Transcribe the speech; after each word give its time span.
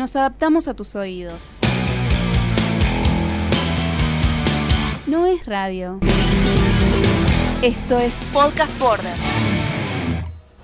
Nos 0.00 0.16
adaptamos 0.16 0.66
a 0.66 0.72
tus 0.72 0.96
oídos. 0.96 1.50
No 5.06 5.26
es 5.26 5.44
radio. 5.44 5.98
Esto 7.60 7.98
es 7.98 8.18
Podcast 8.32 8.80
Border. 8.80 9.14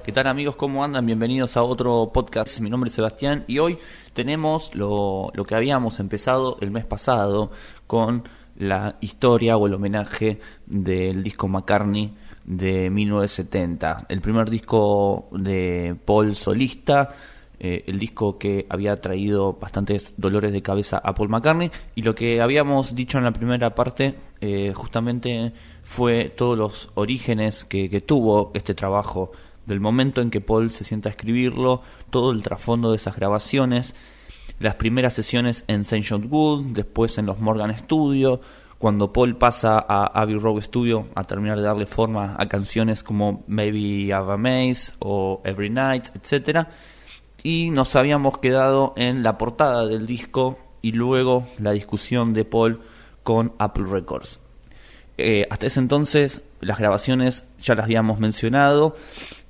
¿Qué 0.06 0.10
tal 0.10 0.28
amigos? 0.28 0.56
¿Cómo 0.56 0.82
andan? 0.82 1.04
Bienvenidos 1.04 1.58
a 1.58 1.64
otro 1.64 2.12
podcast. 2.14 2.60
Mi 2.60 2.70
nombre 2.70 2.88
es 2.88 2.94
Sebastián 2.94 3.44
y 3.46 3.58
hoy 3.58 3.76
tenemos 4.14 4.74
lo, 4.74 5.30
lo, 5.34 5.44
que 5.44 5.54
habíamos 5.54 6.00
empezado 6.00 6.56
el 6.62 6.70
mes 6.70 6.86
pasado 6.86 7.50
con 7.86 8.26
la 8.56 8.96
historia 9.02 9.58
o 9.58 9.66
el 9.66 9.74
homenaje 9.74 10.40
del 10.64 11.22
disco 11.22 11.46
McCartney 11.46 12.16
de 12.46 12.88
1970. 12.88 14.06
El 14.08 14.22
primer 14.22 14.48
disco 14.48 15.28
de 15.30 15.94
Paul 16.06 16.34
solista, 16.34 17.10
eh, 17.58 17.84
el 17.86 17.98
disco 17.98 18.38
que 18.38 18.66
había 18.68 18.96
traído 18.96 19.54
bastantes 19.54 20.14
dolores 20.16 20.52
de 20.52 20.62
cabeza 20.62 20.98
a 20.98 21.14
Paul 21.14 21.28
McCartney 21.28 21.70
y 21.94 22.02
lo 22.02 22.14
que 22.14 22.40
habíamos 22.40 22.94
dicho 22.94 23.18
en 23.18 23.24
la 23.24 23.32
primera 23.32 23.74
parte 23.74 24.14
eh, 24.40 24.72
justamente 24.74 25.52
fue 25.82 26.26
todos 26.36 26.58
los 26.58 26.90
orígenes 26.94 27.64
que, 27.64 27.88
que 27.88 28.00
tuvo 28.00 28.50
este 28.54 28.74
trabajo 28.74 29.32
del 29.66 29.80
momento 29.80 30.20
en 30.20 30.30
que 30.30 30.40
Paul 30.40 30.70
se 30.70 30.84
sienta 30.84 31.08
a 31.08 31.12
escribirlo, 31.12 31.82
todo 32.10 32.30
el 32.32 32.42
trasfondo 32.42 32.90
de 32.90 32.96
esas 32.96 33.16
grabaciones, 33.16 33.94
las 34.58 34.76
primeras 34.76 35.14
sesiones 35.14 35.64
en 35.66 35.82
St. 35.82 36.04
John 36.08 36.28
Wood, 36.30 36.66
después 36.68 37.18
en 37.18 37.26
los 37.26 37.40
Morgan 37.40 37.76
Studio, 37.76 38.40
cuando 38.78 39.12
Paul 39.12 39.36
pasa 39.36 39.78
a 39.78 40.06
Abbey 40.06 40.38
Road 40.38 40.60
Studio 40.60 41.08
a 41.14 41.24
terminar 41.24 41.56
de 41.56 41.64
darle 41.64 41.86
forma 41.86 42.36
a 42.38 42.46
canciones 42.46 43.02
como 43.02 43.44
Maybe 43.46 44.12
Have 44.12 44.32
a 44.32 44.36
Maze 44.36 44.92
o 44.98 45.40
Every 45.44 45.70
Night, 45.70 46.08
etc. 46.14 46.66
Y 47.48 47.70
nos 47.70 47.94
habíamos 47.94 48.38
quedado 48.38 48.92
en 48.96 49.22
la 49.22 49.38
portada 49.38 49.86
del 49.86 50.04
disco 50.04 50.58
y 50.82 50.90
luego 50.90 51.46
la 51.58 51.70
discusión 51.70 52.34
de 52.34 52.44
Paul 52.44 52.80
con 53.22 53.52
Apple 53.60 53.84
Records. 53.88 54.40
Eh, 55.16 55.46
hasta 55.48 55.68
ese 55.68 55.78
entonces 55.78 56.42
las 56.60 56.80
grabaciones 56.80 57.44
ya 57.62 57.76
las 57.76 57.84
habíamos 57.84 58.18
mencionado 58.18 58.96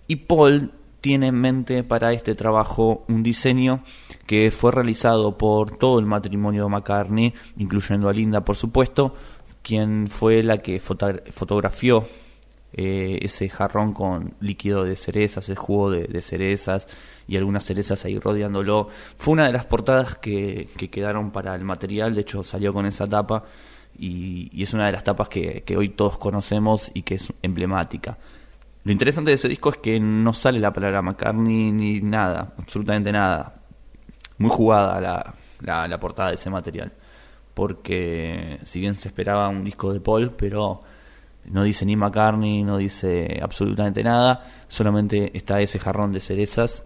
y 0.09 0.17
Paul 0.17 0.73
tiene 1.01 1.29
en 1.29 1.41
mente 1.41 1.84
para 1.84 2.12
este 2.12 2.34
trabajo 2.34 3.06
un 3.09 3.23
diseño 3.23 3.83
que 4.27 4.51
fue 4.51 4.73
realizado 4.73 5.39
por 5.39 5.78
todo 5.78 5.99
el 5.99 6.05
matrimonio 6.05 6.65
de 6.65 6.69
McCartney, 6.69 7.33
incluyendo 7.56 8.11
a 8.11 8.12
Linda, 8.12 8.45
por 8.45 8.56
supuesto, 8.56 9.15
quien 9.62 10.09
fue 10.09 10.43
la 10.43 10.59
que 10.59 10.81
fotografió 10.81 12.05
eh, 12.77 13.19
ese 13.23 13.49
jarrón 13.49 13.93
con 13.93 14.35
líquido 14.41 14.85
de 14.85 14.97
cerezas, 14.97 15.45
ese 15.45 15.57
jugo 15.57 15.91
de, 15.91 16.21
cerezas 16.21 16.87
y 17.27 17.37
algunas 17.37 17.65
cerezas 17.65 18.05
ahí 18.05 18.19
rodeándolo. 18.19 18.89
Fue 19.17 19.33
una 19.33 19.47
de 19.47 19.53
las 19.53 19.67
portadas 19.67 20.17
que, 20.17 20.69
quedaron 20.91 21.31
para 21.31 21.55
el 21.55 21.65
material, 21.65 22.15
de 22.15 22.21
hecho 22.21 22.45
salió 22.45 22.73
con 22.73 22.87
esa 22.87 23.07
tapa 23.07 23.45
y, 23.99 24.63
es 24.63 24.75
una 24.75 24.87
de 24.87 24.93
las 24.93 25.05
tapas 25.05 25.29
que 25.29 25.77
hoy 25.77 25.89
todos 25.91 26.19
conocemos 26.19 26.91
y 26.95 27.03
que 27.03 27.17
es 27.17 27.33
emblemática. 27.43 28.19
Lo 28.87 28.93
interesante 28.93 29.33
de 29.33 29.35
ese 29.35 29.49
disco 29.49 29.71
es 29.71 29.79
que 29.79 29.99
no 29.99 30.33
sale 30.33 30.61
la 30.61 30.73
palabra 30.73 31.03
McCartney 31.03 31.73
ni 31.73 32.01
nada, 32.01 32.55
absolutamente 32.57 33.11
nada. 33.11 33.57
Muy 34.39 34.49
jugada 34.49 35.01
la, 35.61 35.89
la, 35.89 35.99
portada 35.99 36.29
de 36.29 36.37
ese 36.37 36.51
material. 36.51 36.93
Porque 37.53 38.61
si 38.63 38.79
bien 38.79 38.95
se 38.95 39.09
esperaba 39.09 39.49
un 39.49 39.65
disco 39.65 39.93
de 39.93 39.99
Paul, 39.99 40.31
pero 40.37 40.83
no 41.51 41.65
dice 41.65 41.85
ni 41.87 41.97
McCartney, 41.97 42.63
no 42.63 42.79
dice 42.79 43.41
absolutamente 43.43 44.03
nada, 44.03 44.65
solamente 44.69 45.37
está 45.37 45.61
ese 45.61 45.79
jarrón 45.79 46.13
de 46.13 46.21
cerezas 46.21 46.85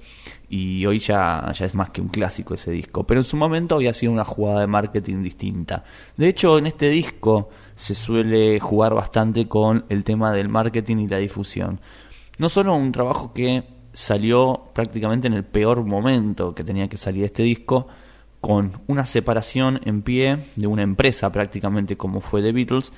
y 0.49 0.85
hoy 0.87 0.99
ya, 0.99 1.53
ya 1.53 1.67
es 1.67 1.75
más 1.75 1.91
que 1.91 2.01
un 2.01 2.09
clásico 2.09 2.55
ese 2.55 2.71
disco, 2.71 3.05
pero 3.05 3.21
en 3.21 3.25
su 3.25 3.37
momento 3.37 3.77
había 3.77 3.93
sido 3.93 4.13
una 4.13 4.25
jugada 4.25 4.61
de 4.61 4.67
marketing 4.67 5.23
distinta. 5.23 5.85
De 6.17 6.29
hecho, 6.29 6.59
en 6.59 6.67
este 6.67 6.89
disco 6.89 7.51
se 7.75 7.95
suele 7.95 8.61
jugar 8.61 8.95
bastante 8.95 9.49
con 9.49 9.85
el 9.89 10.05
tema 10.05 10.33
del 10.33 10.49
marketing 10.49 10.99
y 10.99 11.09
la 11.09 11.19
difusión. 11.19 11.81
No 12.39 12.49
solo 12.49 12.75
un 12.75 12.93
trabajo 12.93 13.33
que 13.33 13.65
salió 13.93 14.71
prácticamente 14.73 15.27
en 15.27 15.35
el 15.35 15.45
peor 15.45 15.85
momento 15.85 16.55
que 16.55 16.65
tenía 16.65 16.89
que 16.89 16.97
salir 16.97 17.25
este 17.25 17.43
disco, 17.43 17.89
con 18.41 18.81
una 18.87 19.05
separación 19.05 19.81
en 19.85 20.03
pie 20.03 20.39
de 20.57 20.67
una 20.67 20.83
empresa 20.83 21.31
prácticamente 21.31 21.97
como 21.97 22.21
fue 22.21 22.43
The 22.43 22.53
Beatles, 22.53 22.93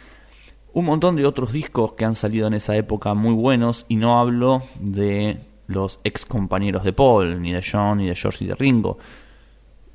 un 0.74 0.86
montón 0.86 1.16
de 1.16 1.26
otros 1.26 1.52
discos 1.52 1.92
que 1.94 2.04
han 2.04 2.16
salido 2.16 2.46
en 2.46 2.54
esa 2.54 2.76
época 2.76 3.14
muy 3.14 3.34
buenos 3.34 3.84
y 3.88 3.96
no 3.96 4.18
hablo 4.18 4.62
de 4.80 5.40
los 5.66 6.00
ex 6.04 6.24
compañeros 6.24 6.84
de 6.84 6.92
Paul, 6.92 7.40
ni 7.42 7.52
de 7.52 7.62
John, 7.62 7.98
ni 7.98 8.06
de 8.06 8.14
George, 8.14 8.44
ni 8.44 8.48
de 8.48 8.54
Ringo. 8.54 8.98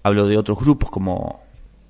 Hablo 0.04 0.28
de 0.28 0.38
otros 0.38 0.60
grupos 0.60 0.90
como 0.92 1.42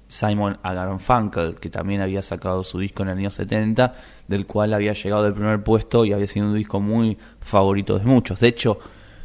Simon 0.07 0.57
Funkel, 0.99 1.55
que 1.55 1.69
también 1.69 2.01
había 2.01 2.21
sacado 2.21 2.63
su 2.63 2.79
disco 2.79 3.03
en 3.03 3.09
el 3.09 3.17
año 3.17 3.29
70, 3.29 3.93
del 4.27 4.45
cual 4.45 4.73
había 4.73 4.93
llegado 4.93 5.23
del 5.23 5.33
primer 5.33 5.63
puesto 5.63 6.05
y 6.05 6.13
había 6.13 6.27
sido 6.27 6.47
un 6.47 6.55
disco 6.55 6.79
muy 6.79 7.17
favorito 7.41 7.99
de 7.99 8.05
muchos. 8.05 8.39
De 8.39 8.47
hecho, 8.47 8.79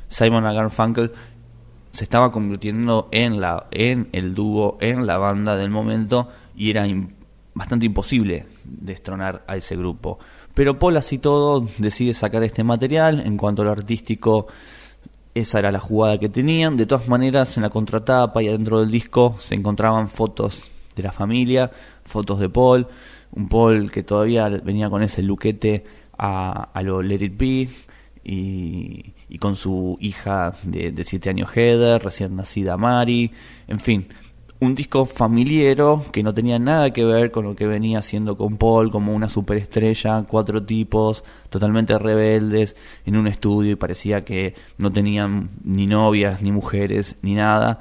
Simon 0.09 0.71
Funkel 0.71 1.13
se 1.93 2.05
estaba 2.05 2.33
convirtiendo 2.33 3.09
en, 3.13 3.41
la, 3.41 3.69
en 3.71 4.09
el 4.13 4.35
dúo, 4.35 4.77
en 4.81 5.07
la 5.07 5.19
banda 5.19 5.57
del 5.57 5.71
momento 5.71 6.29
y 6.57 6.71
era 6.71 6.85
bastante 7.55 7.87
imposible 7.87 8.47
destronar 8.65 9.45
a 9.47 9.57
ese 9.57 9.77
grupo. 9.77 10.19
Pero 10.55 10.79
Paul 10.79 10.97
así 10.97 11.19
todo 11.19 11.67
decide 11.79 12.15
sacar 12.15 12.43
este 12.43 12.65
material, 12.65 13.21
en 13.21 13.37
cuanto 13.37 13.63
a 13.63 13.65
lo 13.65 13.73
artístico 13.73 14.47
esa 15.35 15.59
era 15.59 15.73
la 15.73 15.81
jugada 15.81 16.19
que 16.19 16.29
tenían. 16.29 16.77
De 16.77 16.87
todas 16.87 17.09
maneras, 17.09 17.57
en 17.57 17.63
la 17.63 17.71
contratapa 17.71 18.43
y 18.43 18.49
adentro 18.49 18.81
del 18.81 18.91
disco 18.91 19.37
se 19.41 19.55
encontraban 19.55 20.09
fotos 20.09 20.71
de 20.95 21.03
la 21.03 21.13
familia, 21.13 21.71
fotos 22.05 22.39
de 22.39 22.49
Paul, 22.49 22.87
un 23.33 23.49
Paul 23.49 23.91
que 23.91 24.03
todavía 24.03 24.49
venía 24.49 24.91
con 24.91 25.03
ese 25.03 25.23
luquete 25.23 25.85
a, 26.19 26.71
a 26.73 26.83
lo 26.83 27.03
Let 27.03 27.25
It 27.25 27.39
Be 27.39 27.69
y, 28.25 29.15
y 29.29 29.39
con 29.39 29.57
su 29.57 29.97
hija 30.01 30.55
de, 30.65 30.93
de 30.93 31.05
siete 31.05 31.31
años 31.31 31.51
Heather, 31.51 32.03
recién 32.03 32.37
nacida 32.37 32.77
Mari, 32.77 33.33
en 33.69 33.81
fin, 33.81 34.07
un 34.63 34.77
disco 34.77 35.07
familiero 35.07 36.05
que 36.13 36.23
no 36.23 36.33
tenía 36.33 36.57
nada 36.57 36.93
que 36.93 37.05
ver 37.05 37.33
con 37.33 37.45
lo 37.45 37.57
que 37.57 37.67
venía 37.67 37.99
haciendo 37.99 38.37
con 38.37 38.59
Paul 38.59 38.93
como 38.93 39.13
una 39.13 39.29
superestrella, 39.29 40.23
cuatro 40.29 40.63
tipos 40.63 41.25
totalmente 41.51 41.99
rebeldes 41.99 42.77
en 43.05 43.17
un 43.17 43.27
estudio 43.27 43.73
y 43.73 43.75
parecía 43.75 44.21
que 44.21 44.55
no 44.79 44.93
tenían 44.93 45.51
ni 45.65 45.89
novias, 45.89 46.43
ni 46.43 46.53
mujeres, 46.53 47.19
ni 47.23 47.35
nada. 47.35 47.81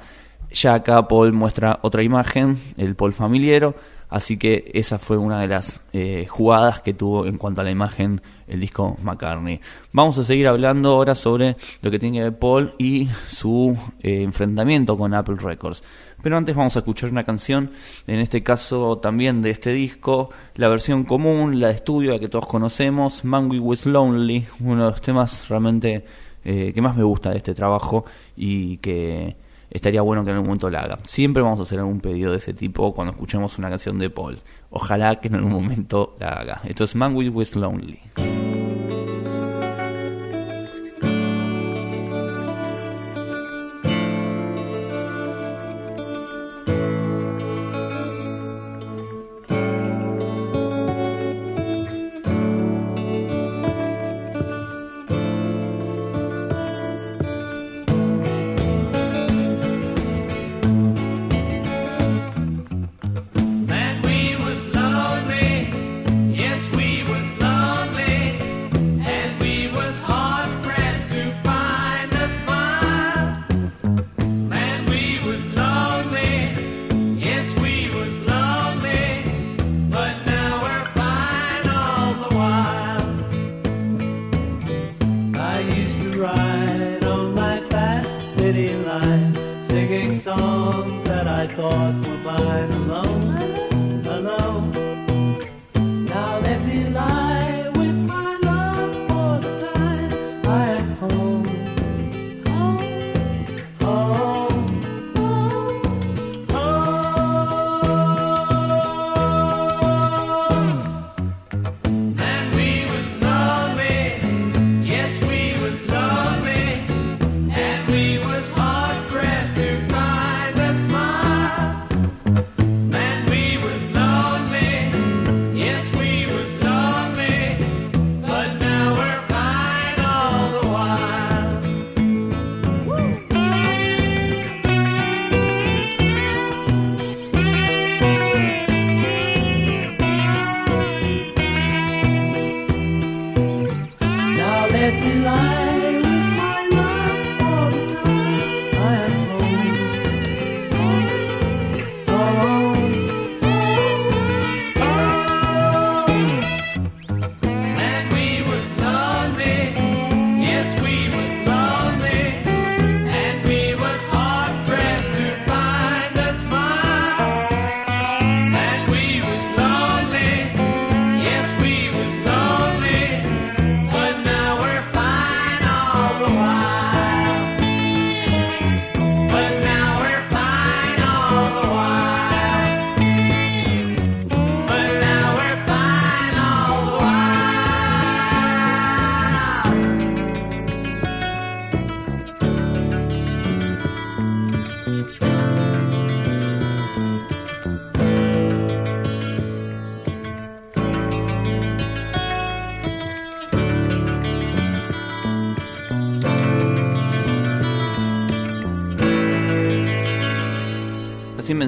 Ya 0.50 0.74
acá 0.74 1.06
Paul 1.06 1.32
muestra 1.32 1.78
otra 1.82 2.02
imagen, 2.02 2.58
el 2.76 2.96
Paul 2.96 3.12
familiero, 3.12 3.76
así 4.12 4.36
que 4.36 4.70
esa 4.74 4.98
fue 4.98 5.16
una 5.16 5.40
de 5.40 5.46
las 5.46 5.82
eh, 5.94 6.26
jugadas 6.28 6.80
que 6.82 6.92
tuvo 6.92 7.26
en 7.26 7.38
cuanto 7.38 7.62
a 7.62 7.64
la 7.64 7.70
imagen 7.70 8.20
el 8.46 8.60
disco 8.60 8.98
McCartney. 9.02 9.58
Vamos 9.92 10.18
a 10.18 10.24
seguir 10.24 10.46
hablando 10.46 10.90
ahora 10.90 11.14
sobre 11.14 11.56
lo 11.80 11.90
que 11.90 11.98
tiene 11.98 12.22
que 12.22 12.30
Paul 12.30 12.74
y 12.78 13.08
su 13.26 13.74
eh, 14.00 14.22
enfrentamiento 14.22 14.98
con 14.98 15.14
Apple 15.14 15.36
Records. 15.40 15.82
Pero 16.22 16.36
antes 16.36 16.54
vamos 16.54 16.76
a 16.76 16.80
escuchar 16.80 17.10
una 17.10 17.24
canción, 17.24 17.72
en 18.06 18.20
este 18.20 18.42
caso 18.42 18.98
también 18.98 19.40
de 19.40 19.50
este 19.50 19.72
disco, 19.72 20.28
la 20.56 20.68
versión 20.68 21.04
común, 21.04 21.58
la 21.58 21.68
de 21.68 21.74
estudio, 21.74 22.12
la 22.12 22.20
que 22.20 22.28
todos 22.28 22.46
conocemos, 22.46 23.24
Mango 23.24 23.56
Was 23.56 23.86
Lonely, 23.86 24.46
uno 24.60 24.84
de 24.84 24.90
los 24.90 25.00
temas 25.00 25.48
realmente 25.48 26.04
eh, 26.44 26.72
que 26.74 26.82
más 26.82 26.96
me 26.96 27.02
gusta 27.02 27.30
de 27.30 27.38
este 27.38 27.54
trabajo 27.54 28.04
y 28.36 28.76
que 28.76 29.36
estaría 29.72 30.02
bueno 30.02 30.24
que 30.24 30.30
en 30.30 30.36
algún 30.36 30.48
momento 30.48 30.70
la 30.70 30.80
haga. 30.80 30.98
Siempre 31.04 31.42
vamos 31.42 31.58
a 31.58 31.62
hacer 31.62 31.78
algún 31.78 32.00
pedido 32.00 32.32
de 32.32 32.38
ese 32.38 32.54
tipo 32.54 32.94
cuando 32.94 33.12
escuchemos 33.12 33.58
una 33.58 33.68
canción 33.68 33.98
de 33.98 34.10
Paul. 34.10 34.40
Ojalá 34.70 35.20
que 35.20 35.28
en 35.28 35.36
algún 35.36 35.52
momento 35.52 36.16
la 36.18 36.28
haga. 36.28 36.60
Esto 36.64 36.84
es 36.84 36.94
Man 36.94 37.16
Was 37.16 37.56
Lonely. 37.56 38.61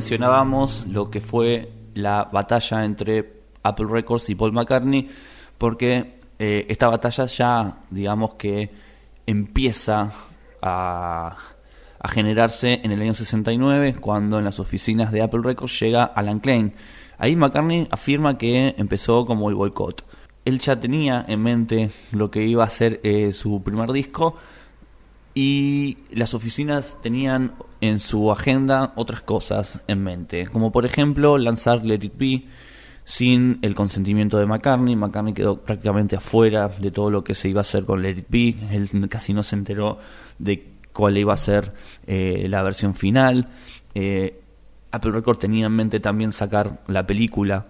Mencionábamos 0.04 0.84
lo 0.86 1.10
que 1.10 1.22
fue 1.22 1.72
la 1.94 2.24
batalla 2.24 2.84
entre 2.84 3.40
Apple 3.62 3.86
Records 3.88 4.28
y 4.28 4.34
Paul 4.34 4.52
McCartney, 4.52 5.08
porque 5.56 6.20
eh, 6.38 6.66
esta 6.68 6.88
batalla 6.88 7.24
ya, 7.24 7.78
digamos 7.88 8.34
que 8.34 8.70
empieza 9.26 10.12
a, 10.60 11.38
a 11.98 12.08
generarse 12.08 12.82
en 12.84 12.92
el 12.92 13.00
año 13.00 13.14
69, 13.14 13.96
cuando 13.98 14.38
en 14.38 14.44
las 14.44 14.60
oficinas 14.60 15.10
de 15.10 15.22
Apple 15.22 15.40
Records 15.42 15.80
llega 15.80 16.04
Alan 16.04 16.38
Klein. 16.38 16.74
Ahí 17.16 17.34
McCartney 17.34 17.88
afirma 17.90 18.36
que 18.36 18.74
empezó 18.76 19.24
como 19.24 19.48
el 19.48 19.54
boicot. 19.54 20.04
Él 20.44 20.58
ya 20.58 20.78
tenía 20.78 21.24
en 21.26 21.40
mente 21.40 21.90
lo 22.12 22.30
que 22.30 22.44
iba 22.44 22.62
a 22.62 22.68
ser 22.68 23.00
eh, 23.04 23.32
su 23.32 23.62
primer 23.62 23.90
disco, 23.90 24.36
y 25.34 25.98
las 26.12 26.34
oficinas 26.34 26.96
tenían 27.02 27.54
en 27.88 28.00
su 28.00 28.31
agenda 28.31 28.92
otras 28.96 29.22
cosas 29.22 29.81
en 29.86 30.02
mente, 30.02 30.46
como 30.46 30.72
por 30.72 30.86
ejemplo 30.86 31.38
lanzar 31.38 31.84
Let 31.84 32.00
It 32.02 32.19
Be 32.19 32.44
sin 33.04 33.58
el 33.62 33.75
consentimiento 33.75 34.38
de 34.38 34.46
McCartney. 34.46 34.96
McCartney 34.96 35.34
quedó 35.34 35.60
prácticamente 35.60 36.16
afuera 36.16 36.69
de 36.69 36.90
todo 36.90 37.10
lo 37.10 37.22
que 37.22 37.34
se 37.34 37.48
iba 37.48 37.60
a 37.60 37.62
hacer 37.62 37.84
con 37.84 38.02
Let 38.02 38.19
It 38.19 38.26
Be, 38.28 38.54
él 38.70 38.88
casi 39.08 39.34
no 39.34 39.42
se 39.42 39.56
enteró 39.56 39.98
de 40.38 40.75
cuál 40.92 41.19
iba 41.19 41.34
a 41.34 41.36
ser 41.36 41.72
eh, 42.06 42.46
la 42.48 42.62
versión 42.62 42.94
final. 42.94 43.48
Eh, 43.94 44.40
Apple 44.90 45.10
Records 45.10 45.40
tenía 45.40 45.66
en 45.66 45.72
mente 45.72 46.00
también 46.00 46.32
sacar 46.32 46.80
la 46.87 47.06
película. 47.06 47.66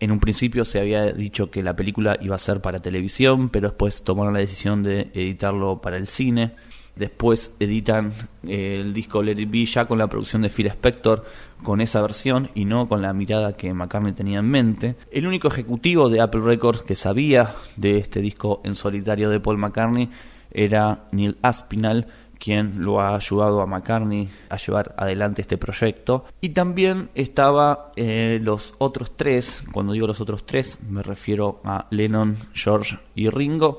En 0.00 0.10
un 0.10 0.18
principio 0.18 0.64
se 0.64 0.80
había 0.80 1.12
dicho 1.12 1.50
que 1.50 1.62
la 1.62 1.76
película 1.76 2.16
iba 2.20 2.34
a 2.34 2.38
ser 2.38 2.60
para 2.60 2.78
televisión, 2.78 3.50
pero 3.50 3.68
después 3.68 4.02
tomaron 4.02 4.34
la 4.34 4.40
decisión 4.40 4.82
de 4.82 5.10
editarlo 5.14 5.80
para 5.80 5.96
el 5.96 6.06
cine. 6.06 6.54
Después 6.96 7.54
editan 7.58 8.12
eh, 8.46 8.76
el 8.78 8.94
disco 8.94 9.22
Let 9.22 9.40
It 9.40 9.50
Be 9.50 9.64
ya 9.64 9.86
con 9.86 9.98
la 9.98 10.06
producción 10.06 10.42
de 10.42 10.50
Phil 10.50 10.66
Spector, 10.68 11.24
con 11.62 11.80
esa 11.80 12.00
versión 12.00 12.50
y 12.54 12.64
no 12.64 12.88
con 12.88 13.02
la 13.02 13.12
mirada 13.12 13.56
que 13.56 13.72
McCartney 13.72 14.12
tenía 14.12 14.38
en 14.38 14.48
mente. 14.48 14.96
El 15.10 15.26
único 15.26 15.48
ejecutivo 15.48 16.08
de 16.08 16.20
Apple 16.20 16.42
Records 16.42 16.82
que 16.82 16.94
sabía 16.94 17.54
de 17.76 17.98
este 17.98 18.20
disco 18.20 18.60
en 18.64 18.74
solitario 18.74 19.28
de 19.30 19.40
Paul 19.40 19.58
McCartney 19.58 20.08
era 20.50 21.06
Neil 21.10 21.36
Aspinall, 21.42 22.06
quien 22.38 22.84
lo 22.84 23.00
ha 23.00 23.16
ayudado 23.16 23.60
a 23.60 23.66
McCartney 23.66 24.28
a 24.48 24.56
llevar 24.56 24.94
adelante 24.96 25.42
este 25.42 25.58
proyecto. 25.58 26.26
Y 26.40 26.50
también 26.50 27.10
estaba 27.14 27.92
eh, 27.96 28.38
los 28.40 28.74
otros 28.78 29.16
tres, 29.16 29.64
cuando 29.72 29.94
digo 29.94 30.06
los 30.06 30.20
otros 30.20 30.46
tres, 30.46 30.78
me 30.88 31.02
refiero 31.02 31.60
a 31.64 31.86
Lennon, 31.90 32.36
George 32.52 32.98
y 33.14 33.30
Ringo, 33.30 33.78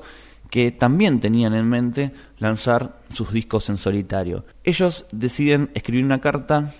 que 0.50 0.72
también 0.72 1.20
tenían 1.20 1.54
en 1.54 1.68
mente 1.68 2.12
lanzar 2.38 3.00
sus 3.08 3.32
discos 3.32 3.68
en 3.68 3.76
solitario. 3.76 4.44
Ellos 4.64 5.06
deciden 5.12 5.70
escribir 5.74 6.04
una 6.04 6.20
carta, 6.20 6.74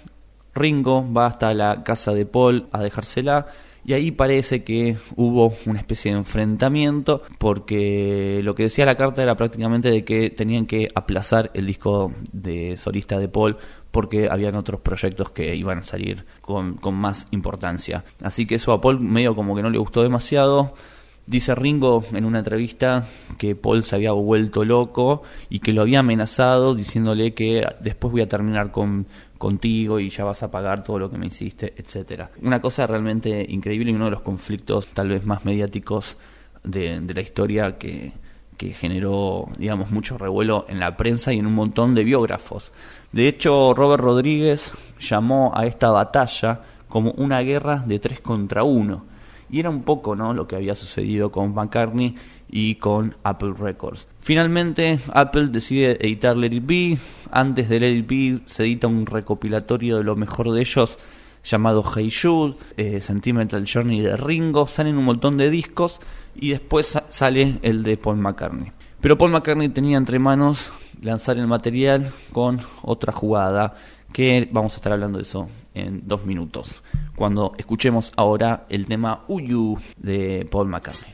Ringo 0.55 1.11
va 1.13 1.27
hasta 1.27 1.53
la 1.55 1.83
casa 1.85 2.15
de 2.15 2.27
Paul 2.27 2.69
a 2.73 2.83
dejársela 2.83 3.47
y 3.87 3.93
ahí 3.93 4.11
parece 4.11 4.65
que 4.65 4.97
hubo 5.15 5.55
una 5.65 5.79
especie 5.79 6.11
de 6.11 6.19
enfrentamiento 6.19 7.23
porque 7.39 8.41
lo 8.43 8.57
que 8.57 8.65
decía 8.65 8.85
la 8.85 8.97
carta 8.97 9.23
era 9.23 9.37
prácticamente 9.37 9.91
de 9.91 10.05
que 10.05 10.31
tenían 10.31 10.67
que 10.67 10.89
aplazar 10.93 11.53
el 11.55 11.67
disco 11.67 12.13
de 12.33 12.77
solista 12.77 13.17
de 13.21 13.29
Paul 13.29 13.59
porque 13.93 14.29
habían 14.29 14.57
otros 14.57 14.81
proyectos 14.81 15.31
que 15.31 15.55
iban 15.55 15.79
a 15.79 15.83
salir 15.83 16.27
con, 16.41 16.75
con 16.79 16.95
más 16.95 17.29
importancia. 17.31 18.05
Así 18.23 18.45
que 18.45 18.57
eso 18.57 18.73
a 18.73 18.81
Paul 18.81 18.99
medio 18.99 19.37
como 19.37 19.55
que 19.55 19.63
no 19.63 19.71
le 19.71 19.79
gustó 19.79 20.03
demasiado. 20.03 20.75
Dice 21.27 21.55
Ringo 21.57 22.05
en 22.13 22.25
una 22.25 22.39
entrevista 22.39 23.05
que 23.37 23.57
Paul 23.57 23.83
se 23.83 23.97
había 23.97 24.13
vuelto 24.13 24.65
loco 24.65 25.23
y 25.49 25.59
que 25.59 25.73
lo 25.73 25.83
había 25.83 25.99
amenazado 25.99 26.75
diciéndole 26.75 27.35
que 27.35 27.67
después 27.81 28.13
voy 28.13 28.21
a 28.21 28.29
terminar 28.29 28.71
con, 28.71 29.07
contigo 29.37 29.99
y 29.99 30.09
ya 30.09 30.25
vas 30.25 30.45
a 30.45 30.51
pagar 30.51 30.85
todo 30.85 31.01
lo 31.01 31.11
que 31.11 31.19
me 31.19 31.27
hiciste, 31.27 31.75
etcétera. 31.77 32.31
Una 32.43 32.61
cosa 32.61 32.87
realmente 32.87 33.45
increíble 33.49 33.91
y 33.91 33.95
uno 33.95 34.05
de 34.05 34.13
los 34.13 34.23
conflictos 34.23 34.87
tal 34.89 35.09
vez 35.09 35.27
más 35.27 35.45
mediáticos 35.45 36.17
de, 36.63 37.01
de 37.01 37.15
la 37.15 37.21
historia 37.21 37.77
que, 37.77 38.13
que 38.57 38.73
generó, 38.73 39.49
digamos, 39.59 39.91
mucho 39.91 40.19
revuelo 40.19 40.65
en 40.69 40.81
la 40.81 40.97
prensa 40.97 41.33
y 41.33 41.39
en 41.39 41.47
un 41.47 41.55
montón 41.55 41.95
de 41.95 42.05
biógrafos. 42.05 42.73
De 43.13 43.29
hecho, 43.29 43.75
Robert 43.75 44.03
Rodríguez 44.03 44.73
llamó 44.99 45.53
a 45.55 45.67
esta 45.67 45.91
batalla 45.91 46.61
como 46.89 47.13
una 47.13 47.41
guerra 47.41 47.83
de 47.87 47.99
tres 47.99 48.21
contra 48.21 48.63
uno. 48.63 49.05
Y 49.51 49.61
era 49.61 49.71
un 49.71 49.83
poco 49.83 50.17
¿no? 50.17 50.35
lo 50.35 50.47
que 50.49 50.57
había 50.57 50.75
sucedido 50.75 51.31
con 51.31 51.55
McCartney 51.55 52.15
y 52.49 52.77
con 52.77 53.15
Apple 53.23 53.55
Records. 53.59 54.09
Finalmente, 54.21 54.99
Apple 55.13 55.49
decide 55.49 55.99
editar 56.01 56.37
Let 56.37 56.55
It. 56.55 56.99
Antes 57.31 57.69
de 57.69 57.81
Let 57.81 58.05
It 58.09 58.43
se 58.47 58.65
edita 58.65 58.87
un 58.87 59.07
recopilatorio 59.07 59.99
de 59.99 60.05
lo 60.05 60.17
mejor 60.17 60.51
de 60.53 60.61
ellos 60.61 60.99
llamado 61.45 61.85
Hey 61.95 62.11
Jude, 62.11 62.55
eh, 62.77 63.01
Sentimental 63.01 63.65
Journey 63.73 64.01
de 64.01 64.17
Ringo. 64.17 64.67
Salen 64.67 64.99
un 64.99 65.05
montón 65.05 65.37
de 65.37 65.49
discos 65.51 66.01
y 66.35 66.51
después 66.51 66.87
sa- 66.89 67.07
sale 67.09 67.59
el 67.63 67.83
de 67.85 67.97
Paul 67.97 68.17
McCartney. 68.19 68.73
Pero 69.01 69.17
Paul 69.17 69.31
McCartney 69.31 69.69
tenía 69.69 69.97
entre 69.99 70.19
manos 70.19 70.71
lanzar 71.03 71.37
el 71.39 71.47
material 71.47 72.11
con 72.33 72.59
otra 72.83 73.13
jugada 73.13 73.75
que 74.17 74.49
vamos 74.51 74.73
a 74.73 74.77
estar 74.77 74.95
hablando 74.95 75.19
de 75.19 75.25
eso 75.25 75.47
en 75.75 76.09
dos 76.09 76.25
minutos, 76.25 76.83
cuando 77.17 77.53
escuchemos 77.59 78.15
ahora 78.17 78.65
el 78.71 78.87
tema 78.87 79.27
Uyu 79.29 79.79
de 79.99 80.49
Paul 80.51 80.69
McCartney. 80.69 81.13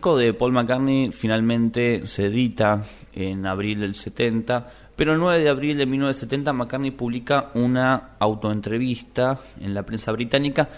Disco 0.00 0.16
de 0.16 0.32
Paul 0.32 0.52
McCartney 0.52 1.12
finalmente 1.12 2.06
se 2.06 2.24
edita 2.28 2.84
en 3.12 3.44
abril 3.44 3.80
del 3.80 3.92
70, 3.92 4.66
pero 4.96 5.12
el 5.12 5.18
9 5.18 5.40
de 5.40 5.50
abril 5.50 5.76
de 5.76 5.84
1970 5.84 6.54
McCartney 6.54 6.90
publica 6.92 7.50
una 7.52 8.12
autoentrevista 8.18 9.38
en 9.60 9.74
la 9.74 9.84
prensa 9.84 10.10
británica, 10.12 10.70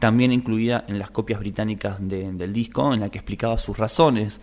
también 0.00 0.32
incluida 0.32 0.84
en 0.88 0.98
las 0.98 1.12
copias 1.12 1.38
británicas 1.38 1.98
de- 2.00 2.32
del 2.32 2.52
disco, 2.52 2.92
en 2.92 2.98
la 2.98 3.10
que 3.10 3.18
explicaba 3.18 3.58
sus 3.58 3.78
razones 3.78 4.40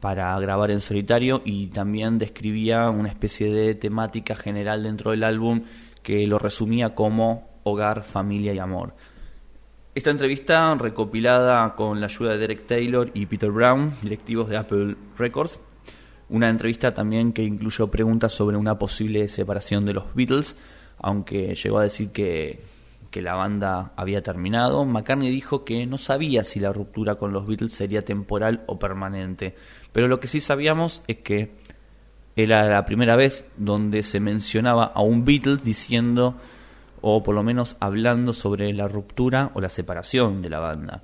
para 0.00 0.40
grabar 0.40 0.70
en 0.70 0.80
solitario 0.80 1.42
y 1.44 1.66
también 1.66 2.16
describía 2.16 2.88
una 2.88 3.10
especie 3.10 3.52
de 3.52 3.74
temática 3.74 4.34
general 4.34 4.82
dentro 4.82 5.10
del 5.10 5.24
álbum 5.24 5.64
que 6.02 6.26
lo 6.26 6.38
resumía 6.38 6.94
como 6.94 7.50
hogar, 7.64 8.02
familia 8.02 8.54
y 8.54 8.58
amor. 8.60 8.94
Esta 9.94 10.10
entrevista, 10.10 10.74
recopilada 10.74 11.76
con 11.76 12.00
la 12.00 12.06
ayuda 12.06 12.32
de 12.32 12.38
Derek 12.38 12.66
Taylor 12.66 13.12
y 13.14 13.26
Peter 13.26 13.52
Brown, 13.52 13.92
directivos 14.02 14.48
de 14.48 14.56
Apple 14.56 14.96
Records, 15.16 15.60
una 16.28 16.48
entrevista 16.48 16.92
también 16.92 17.32
que 17.32 17.44
incluyó 17.44 17.92
preguntas 17.92 18.32
sobre 18.32 18.56
una 18.56 18.76
posible 18.76 19.28
separación 19.28 19.84
de 19.84 19.92
los 19.92 20.12
Beatles, 20.12 20.56
aunque 20.98 21.54
llegó 21.54 21.78
a 21.78 21.84
decir 21.84 22.10
que, 22.10 22.64
que 23.12 23.22
la 23.22 23.34
banda 23.34 23.92
había 23.94 24.20
terminado. 24.20 24.84
McCartney 24.84 25.30
dijo 25.30 25.64
que 25.64 25.86
no 25.86 25.96
sabía 25.96 26.42
si 26.42 26.58
la 26.58 26.72
ruptura 26.72 27.14
con 27.14 27.32
los 27.32 27.46
Beatles 27.46 27.72
sería 27.72 28.04
temporal 28.04 28.64
o 28.66 28.80
permanente, 28.80 29.54
pero 29.92 30.08
lo 30.08 30.18
que 30.18 30.26
sí 30.26 30.40
sabíamos 30.40 31.04
es 31.06 31.18
que 31.18 31.52
era 32.34 32.68
la 32.68 32.84
primera 32.84 33.14
vez 33.14 33.46
donde 33.56 34.02
se 34.02 34.18
mencionaba 34.18 34.86
a 34.86 35.02
un 35.02 35.24
Beatle 35.24 35.58
diciendo 35.58 36.34
o 37.06 37.22
por 37.22 37.34
lo 37.34 37.42
menos 37.42 37.76
hablando 37.80 38.32
sobre 38.32 38.72
la 38.72 38.88
ruptura 38.88 39.50
o 39.52 39.60
la 39.60 39.68
separación 39.68 40.40
de 40.40 40.48
la 40.48 40.58
banda. 40.58 41.02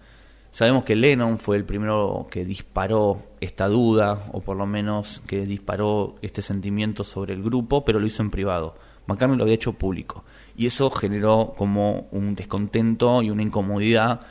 Sabemos 0.50 0.85
que 0.85 0.97
Lennon 0.97 1.37
fue 1.37 1.59
el 1.59 1.66
primero 1.66 2.26
que 2.30 2.47
disparó 2.47 3.23
esta 3.38 3.69
duda, 3.69 4.25
o 4.33 4.40
por 4.40 4.57
lo 4.57 4.64
menos 4.64 5.21
que 5.26 5.45
disparó 5.45 6.14
este 6.23 6.40
sentimiento 6.40 7.04
sobre 7.04 7.35
el 7.35 7.42
grupo, 7.42 7.85
pero 7.85 8.00
lo 8.00 8.07
hizo 8.07 8.23
en 8.23 8.30
privado. 8.30 8.76
McCartney 9.09 9.37
lo 9.37 9.45
había 9.45 9.57
hecho 9.57 9.75
público. 9.75 10.25
Y 10.57 10.64
eso 10.64 10.90
generó 10.90 11.52
como 11.54 12.09
un 12.12 12.35
descontento 12.35 13.21
y 13.21 13.28
una 13.28 13.42
incomodidad 13.42 14.23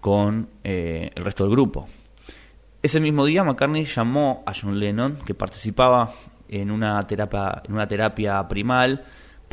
con 0.00 0.48
eh, 0.64 1.12
el 1.14 1.24
resto 1.24 1.44
del 1.44 1.52
grupo. 1.52 1.86
Ese 2.82 2.98
mismo 2.98 3.24
día 3.24 3.44
McCartney 3.44 3.84
llamó 3.84 4.42
a 4.46 4.52
John 4.52 4.80
Lennon, 4.80 5.18
que 5.24 5.34
participaba 5.34 6.12
en 6.48 6.72
una 6.72 7.00
terapia, 7.06 7.62
en 7.64 7.72
una 7.72 7.86
terapia 7.86 8.48
primal, 8.48 9.04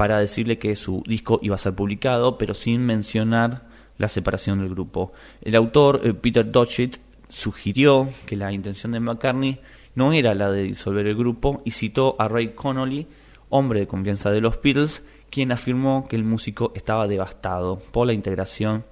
para 0.01 0.17
decirle 0.17 0.57
que 0.57 0.75
su 0.75 1.03
disco 1.05 1.39
iba 1.43 1.53
a 1.53 1.59
ser 1.59 1.75
publicado, 1.75 2.39
pero 2.39 2.55
sin 2.55 2.83
mencionar 2.83 3.67
la 3.99 4.07
separación 4.07 4.57
del 4.57 4.69
grupo. 4.69 5.13
El 5.43 5.53
autor, 5.53 6.01
eh, 6.03 6.15
Peter 6.15 6.51
Dotchit, 6.51 6.97
sugirió 7.29 8.09
que 8.25 8.35
la 8.35 8.51
intención 8.51 8.93
de 8.93 8.99
McCartney 8.99 9.59
no 9.93 10.11
era 10.11 10.33
la 10.33 10.51
de 10.51 10.63
disolver 10.63 11.05
el 11.05 11.15
grupo 11.15 11.61
y 11.65 11.69
citó 11.69 12.15
a 12.17 12.27
Ray 12.27 12.55
Connolly, 12.55 13.05
hombre 13.49 13.81
de 13.81 13.87
confianza 13.87 14.31
de 14.31 14.41
los 14.41 14.59
Beatles, 14.59 15.03
quien 15.29 15.51
afirmó 15.51 16.07
que 16.07 16.15
el 16.15 16.23
músico 16.23 16.71
estaba 16.73 17.07
devastado 17.07 17.77
por 17.91 18.07
la 18.07 18.13
integración 18.13 18.85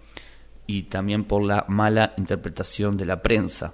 y 0.67 0.83
también 0.83 1.23
por 1.23 1.43
la 1.43 1.65
mala 1.69 2.13
interpretación 2.17 2.97
de 2.97 3.05
la 3.07 3.23
prensa. 3.23 3.73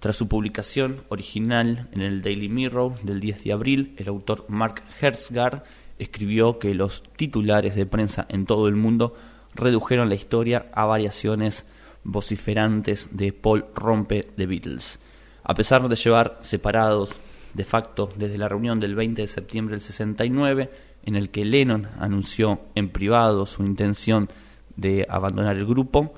Tras 0.00 0.16
su 0.16 0.26
publicación 0.26 1.02
original 1.10 1.88
en 1.92 2.02
el 2.02 2.22
Daily 2.22 2.48
Mirror 2.48 3.00
del 3.02 3.20
10 3.20 3.44
de 3.44 3.52
abril, 3.52 3.94
el 3.98 4.08
autor 4.08 4.46
Mark 4.48 4.82
Hertzgar 5.00 5.62
escribió 6.02 6.58
que 6.58 6.74
los 6.74 7.02
titulares 7.16 7.74
de 7.74 7.86
prensa 7.86 8.26
en 8.28 8.46
todo 8.46 8.68
el 8.68 8.76
mundo 8.76 9.14
redujeron 9.54 10.08
la 10.08 10.14
historia 10.14 10.66
a 10.72 10.84
variaciones 10.84 11.66
vociferantes 12.04 13.10
de 13.12 13.32
Paul 13.32 13.64
Rompe 13.74 14.28
de 14.36 14.46
Beatles. 14.46 14.98
A 15.44 15.54
pesar 15.54 15.88
de 15.88 15.96
llevar 15.96 16.38
separados 16.40 17.14
de 17.54 17.64
facto 17.64 18.10
desde 18.16 18.38
la 18.38 18.48
reunión 18.48 18.80
del 18.80 18.94
20 18.94 19.22
de 19.22 19.28
septiembre 19.28 19.74
del 19.74 19.80
69, 19.80 20.70
en 21.04 21.16
el 21.16 21.30
que 21.30 21.44
Lennon 21.44 21.88
anunció 21.98 22.60
en 22.74 22.88
privado 22.88 23.46
su 23.46 23.64
intención 23.64 24.28
de 24.76 25.06
abandonar 25.08 25.56
el 25.56 25.66
grupo, 25.66 26.14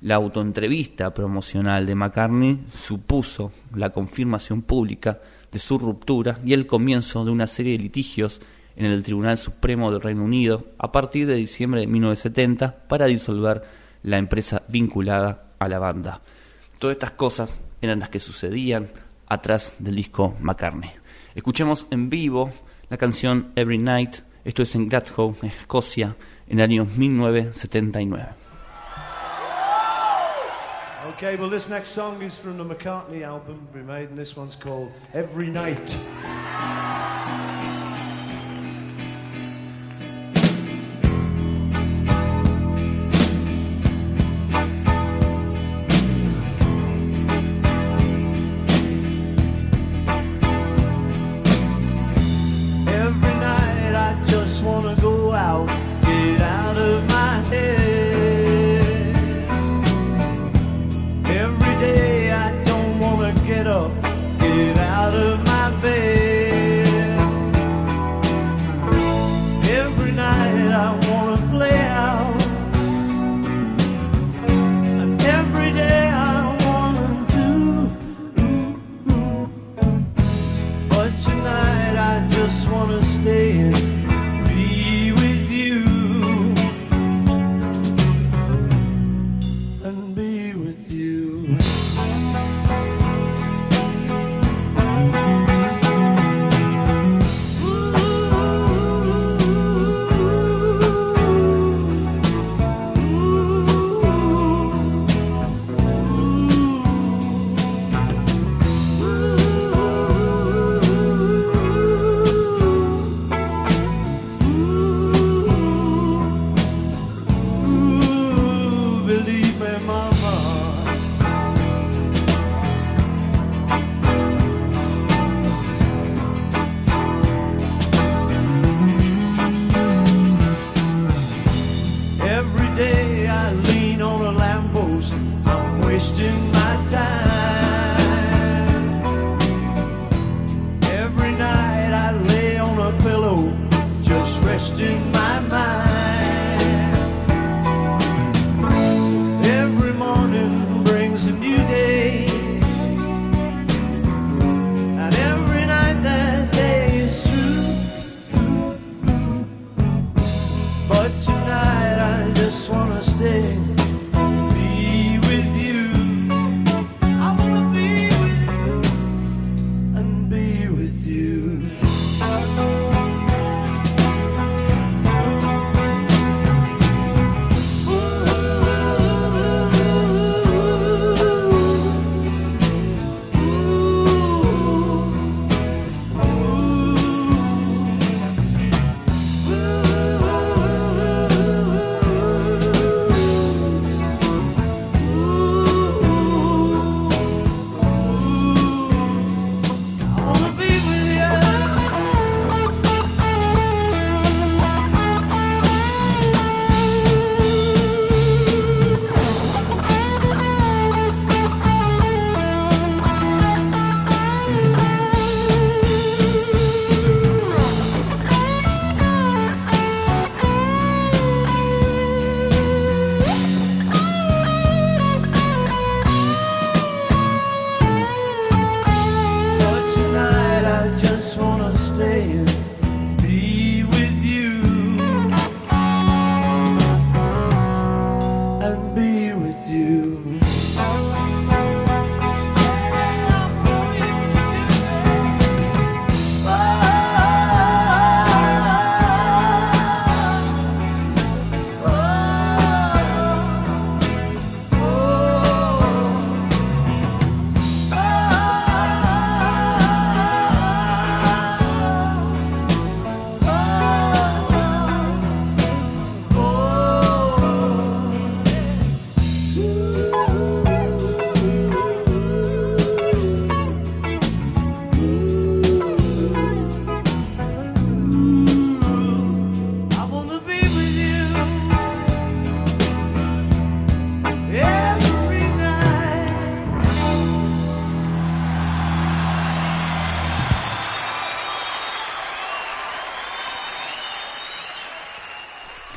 la 0.00 0.14
autoentrevista 0.14 1.12
promocional 1.12 1.84
de 1.84 1.94
McCartney 1.94 2.60
supuso 2.72 3.52
la 3.74 3.90
confirmación 3.90 4.62
pública 4.62 5.20
de 5.50 5.58
su 5.58 5.78
ruptura 5.78 6.38
y 6.44 6.52
el 6.52 6.66
comienzo 6.66 7.24
de 7.24 7.32
una 7.32 7.48
serie 7.48 7.72
de 7.76 7.82
litigios 7.82 8.40
en 8.78 8.86
el 8.86 9.02
Tribunal 9.02 9.38
Supremo 9.38 9.90
del 9.90 10.00
Reino 10.00 10.22
Unido 10.22 10.64
a 10.78 10.92
partir 10.92 11.26
de 11.26 11.34
diciembre 11.34 11.80
de 11.80 11.88
1970 11.88 12.84
para 12.86 13.06
disolver 13.06 13.62
la 14.04 14.18
empresa 14.18 14.62
vinculada 14.68 15.52
a 15.58 15.68
la 15.68 15.80
banda. 15.80 16.22
Todas 16.78 16.94
estas 16.94 17.10
cosas 17.10 17.60
eran 17.82 17.98
las 17.98 18.08
que 18.08 18.20
sucedían 18.20 18.90
atrás 19.26 19.74
del 19.80 19.96
disco 19.96 20.36
McCartney. 20.40 20.90
Escuchemos 21.34 21.88
en 21.90 22.08
vivo 22.08 22.50
la 22.88 22.96
canción 22.96 23.50
Every 23.56 23.78
Night, 23.78 24.18
esto 24.44 24.62
es 24.62 24.72
en 24.76 24.88
Glasgow, 24.88 25.36
Escocia, 25.42 26.16
en 26.46 26.60
el 26.60 26.64
año 26.64 26.86
1979. 26.96 28.26
Okay, 31.16 31.34
well, 31.34 31.50
this 31.50 31.68
next 31.68 31.88
song 31.88 32.22
is 32.22 32.38
from 32.38 32.58
the 32.58 32.64
McCartney 32.64 33.24
album, 33.24 33.66
remade, 33.72 34.10
and 34.10 34.16
this 34.16 34.36
one's 34.36 34.54
called 34.54 34.92
Every 35.12 35.50
Night. 35.50 35.98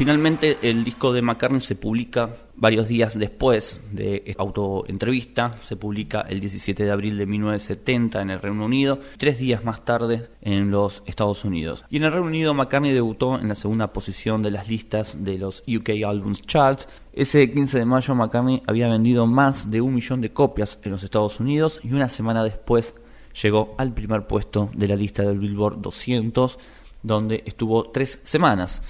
Finalmente, 0.02 0.58
el 0.64 0.84
disco 0.84 1.14
de 1.14 1.22
McCartney 1.22 1.62
se 1.62 1.76
publica 1.76 2.36
varios 2.56 2.88
días 2.88 3.20
después 3.20 3.80
de 3.92 4.24
esta 4.26 4.42
autoentrevista. 4.42 5.58
Se 5.62 5.76
publica 5.76 6.22
el 6.22 6.40
17 6.40 6.86
de 6.86 6.90
abril 6.90 7.20
de 7.20 7.28
1970 7.28 8.20
en 8.20 8.32
el 8.32 8.42
Reino 8.42 8.66
Unido, 8.66 9.00
tres 9.20 9.38
días 9.38 9.64
más 9.64 9.86
tarde 9.86 10.24
en 10.42 10.72
los 10.72 11.04
Estados 11.06 11.46
Unidos. 11.46 11.86
Y 11.92 11.98
en 11.98 12.06
el 12.06 12.14
Reino 12.14 12.26
Unido, 12.26 12.56
McCartney 12.56 12.92
debutó 12.92 13.38
en 13.38 13.48
la 13.48 13.54
segunda 13.54 13.94
posición 13.94 14.42
de 14.42 14.50
las 14.50 14.68
listas 14.68 15.24
de 15.24 15.38
los 15.38 15.64
UK 15.68 15.92
Albums 16.04 16.42
Charts. 16.42 16.90
Ese 17.14 17.52
15 17.52 17.78
de 17.78 17.86
mayo, 17.86 18.16
McCartney 18.16 18.64
había 18.66 18.90
vendido 18.90 19.28
más 19.28 19.70
de 19.70 19.82
un 19.82 19.94
millón 19.94 20.20
de 20.20 20.34
copias 20.34 20.80
en 20.82 20.94
los 20.94 21.04
Estados 21.04 21.40
Unidos 21.40 21.80
y 21.84 21.94
una 21.94 22.10
semana 22.10 22.44
después 22.44 22.96
llegó 23.40 23.76
al 23.78 23.94
primer 23.94 24.26
puesto 24.26 24.72
de 24.74 24.88
la 24.88 24.96
lista 24.96 25.22
del 25.22 25.38
Billboard 25.38 25.80
200, 25.80 26.58
donde 27.04 27.44
estuvo 27.46 27.92
tres 27.92 28.20
semanas. 28.24 28.82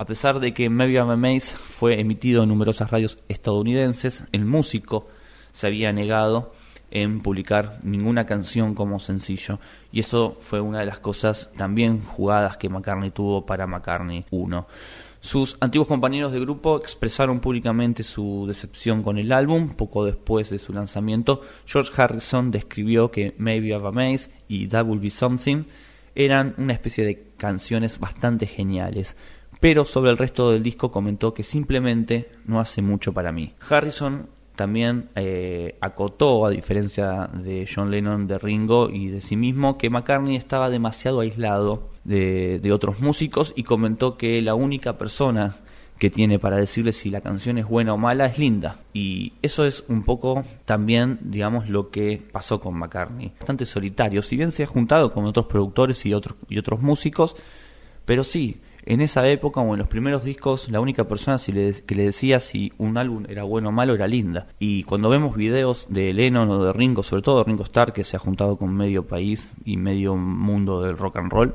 A 0.00 0.06
pesar 0.06 0.40
de 0.40 0.54
que 0.54 0.70
Maybe 0.70 0.94
I'm 0.94 1.10
Amazed 1.10 1.58
fue 1.58 2.00
emitido 2.00 2.42
en 2.42 2.48
numerosas 2.48 2.90
radios 2.90 3.18
estadounidenses, 3.28 4.24
el 4.32 4.46
músico 4.46 5.08
se 5.52 5.66
había 5.66 5.92
negado 5.92 6.54
en 6.90 7.20
publicar 7.20 7.80
ninguna 7.82 8.24
canción 8.24 8.74
como 8.74 8.98
sencillo. 8.98 9.60
Y 9.92 10.00
eso 10.00 10.38
fue 10.40 10.62
una 10.62 10.78
de 10.78 10.86
las 10.86 11.00
cosas 11.00 11.52
también 11.54 12.00
jugadas 12.00 12.56
que 12.56 12.70
McCartney 12.70 13.10
tuvo 13.10 13.44
para 13.44 13.66
McCartney 13.66 14.24
1. 14.30 14.66
Sus 15.20 15.58
antiguos 15.60 15.86
compañeros 15.86 16.32
de 16.32 16.40
grupo 16.40 16.78
expresaron 16.78 17.40
públicamente 17.40 18.02
su 18.02 18.46
decepción 18.48 19.02
con 19.02 19.18
el 19.18 19.30
álbum 19.32 19.74
poco 19.74 20.06
después 20.06 20.48
de 20.48 20.58
su 20.58 20.72
lanzamiento. 20.72 21.42
George 21.66 21.92
Harrison 21.94 22.50
describió 22.50 23.10
que 23.10 23.34
Maybe 23.36 23.68
I'm 23.68 23.84
Amazed 23.84 24.30
y 24.48 24.66
That 24.68 24.86
Will 24.86 24.98
Be 24.98 25.10
Something 25.10 25.64
eran 26.14 26.54
una 26.56 26.72
especie 26.72 27.04
de 27.04 27.32
canciones 27.36 28.00
bastante 28.00 28.46
geniales 28.46 29.14
pero 29.60 29.84
sobre 29.84 30.10
el 30.10 30.18
resto 30.18 30.50
del 30.50 30.62
disco 30.62 30.90
comentó 30.90 31.34
que 31.34 31.42
simplemente 31.42 32.30
no 32.46 32.60
hace 32.60 32.82
mucho 32.82 33.12
para 33.12 33.30
mí. 33.30 33.54
Harrison 33.68 34.28
también 34.56 35.08
eh, 35.14 35.76
acotó, 35.80 36.44
a 36.44 36.50
diferencia 36.50 37.30
de 37.32 37.68
John 37.72 37.90
Lennon, 37.90 38.26
de 38.26 38.38
Ringo 38.38 38.90
y 38.90 39.08
de 39.08 39.20
sí 39.20 39.36
mismo, 39.36 39.78
que 39.78 39.88
McCartney 39.88 40.36
estaba 40.36 40.68
demasiado 40.68 41.20
aislado 41.20 41.88
de, 42.04 42.58
de 42.58 42.72
otros 42.72 43.00
músicos 43.00 43.52
y 43.56 43.62
comentó 43.62 44.16
que 44.16 44.42
la 44.42 44.54
única 44.54 44.98
persona 44.98 45.56
que 45.98 46.08
tiene 46.08 46.38
para 46.38 46.56
decirle 46.56 46.92
si 46.92 47.10
la 47.10 47.20
canción 47.20 47.58
es 47.58 47.66
buena 47.68 47.92
o 47.92 47.98
mala 47.98 48.24
es 48.24 48.38
Linda. 48.38 48.78
Y 48.94 49.34
eso 49.42 49.66
es 49.66 49.84
un 49.88 50.02
poco 50.02 50.44
también, 50.64 51.18
digamos, 51.20 51.68
lo 51.68 51.90
que 51.90 52.22
pasó 52.32 52.58
con 52.58 52.74
McCartney. 52.74 53.32
Bastante 53.38 53.66
solitario, 53.66 54.22
si 54.22 54.36
bien 54.36 54.50
se 54.50 54.62
ha 54.62 54.66
juntado 54.66 55.12
con 55.12 55.26
otros 55.26 55.44
productores 55.44 56.04
y 56.06 56.14
otros, 56.14 56.36
y 56.48 56.58
otros 56.58 56.80
músicos, 56.80 57.36
pero 58.06 58.24
sí, 58.24 58.60
en 58.86 59.00
esa 59.00 59.28
época 59.28 59.60
o 59.60 59.72
en 59.74 59.78
los 59.78 59.88
primeros 59.88 60.24
discos, 60.24 60.68
la 60.70 60.80
única 60.80 61.06
persona 61.06 61.38
si 61.38 61.52
le- 61.52 61.72
que 61.84 61.94
le 61.94 62.04
decía 62.04 62.40
si 62.40 62.72
un 62.78 62.96
álbum 62.96 63.24
era 63.28 63.42
bueno 63.44 63.68
o 63.68 63.72
malo 63.72 63.94
era 63.94 64.06
Linda. 64.08 64.46
Y 64.58 64.84
cuando 64.84 65.08
vemos 65.08 65.36
videos 65.36 65.86
de 65.90 66.12
Lennon 66.12 66.50
o 66.50 66.64
de 66.64 66.72
Ringo, 66.72 67.02
sobre 67.02 67.22
todo 67.22 67.38
de 67.38 67.44
Ringo 67.44 67.64
Starr, 67.64 67.92
que 67.92 68.04
se 68.04 68.16
ha 68.16 68.20
juntado 68.20 68.56
con 68.56 68.74
medio 68.74 69.06
país 69.06 69.52
y 69.64 69.76
medio 69.76 70.16
mundo 70.16 70.82
del 70.82 70.96
rock 70.96 71.16
and 71.18 71.30
roll, 71.32 71.54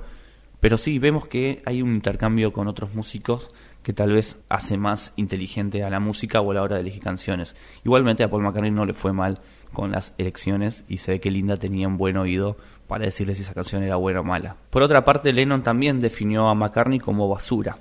pero 0.59 0.77
sí 0.77 0.99
vemos 0.99 1.27
que 1.27 1.61
hay 1.65 1.81
un 1.81 1.93
intercambio 1.93 2.53
con 2.53 2.67
otros 2.67 2.93
músicos 2.95 3.49
que 3.85 3.93
tal 3.93 4.11
vez 4.13 4.39
hace 4.49 4.79
más 4.79 5.13
inteligente 5.15 5.83
a 5.83 5.91
la 5.91 5.99
música 5.99 6.41
o 6.41 6.49
a 6.49 6.55
la 6.55 6.63
hora 6.63 6.77
de 6.77 6.81
elegir 6.81 7.03
canciones. 7.03 7.55
Igualmente 7.83 8.23
a 8.23 8.31
Paul 8.31 8.41
McCartney 8.41 8.71
no 8.71 8.83
le 8.83 8.95
fue 8.95 9.13
mal 9.13 9.41
con 9.73 9.91
las 9.91 10.15
elecciones 10.17 10.85
y 10.87 10.97
se 10.97 11.11
ve 11.11 11.19
que 11.19 11.29
Linda 11.29 11.55
tenía 11.57 11.87
un 11.87 11.95
buen 11.95 12.17
oído 12.17 12.57
para 12.87 13.05
decirle 13.05 13.35
si 13.35 13.43
esa 13.43 13.53
canción 13.53 13.83
era 13.83 13.97
buena 13.97 14.21
o 14.21 14.23
mala. 14.23 14.57
Por 14.71 14.81
otra 14.81 15.05
parte, 15.05 15.31
Lennon 15.31 15.61
también 15.61 16.01
definió 16.01 16.49
a 16.49 16.55
McCartney 16.55 16.97
como 16.97 17.29
basura 17.29 17.77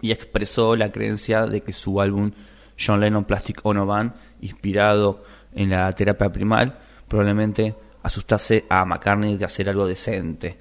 y 0.00 0.10
expresó 0.10 0.74
la 0.74 0.90
creencia 0.90 1.44
de 1.46 1.60
que 1.60 1.74
su 1.74 2.00
álbum 2.00 2.30
John 2.82 3.00
Lennon 3.00 3.24
Plastic 3.24 3.60
Ono 3.62 3.84
Band, 3.84 4.14
inspirado 4.40 5.22
en 5.54 5.68
la 5.68 5.92
terapia 5.92 6.32
primal, 6.32 6.78
probablemente 7.06 7.74
asustase 8.02 8.64
a 8.70 8.86
McCartney 8.86 9.36
de 9.36 9.44
hacer 9.44 9.68
algo 9.68 9.86
decente. 9.86 10.56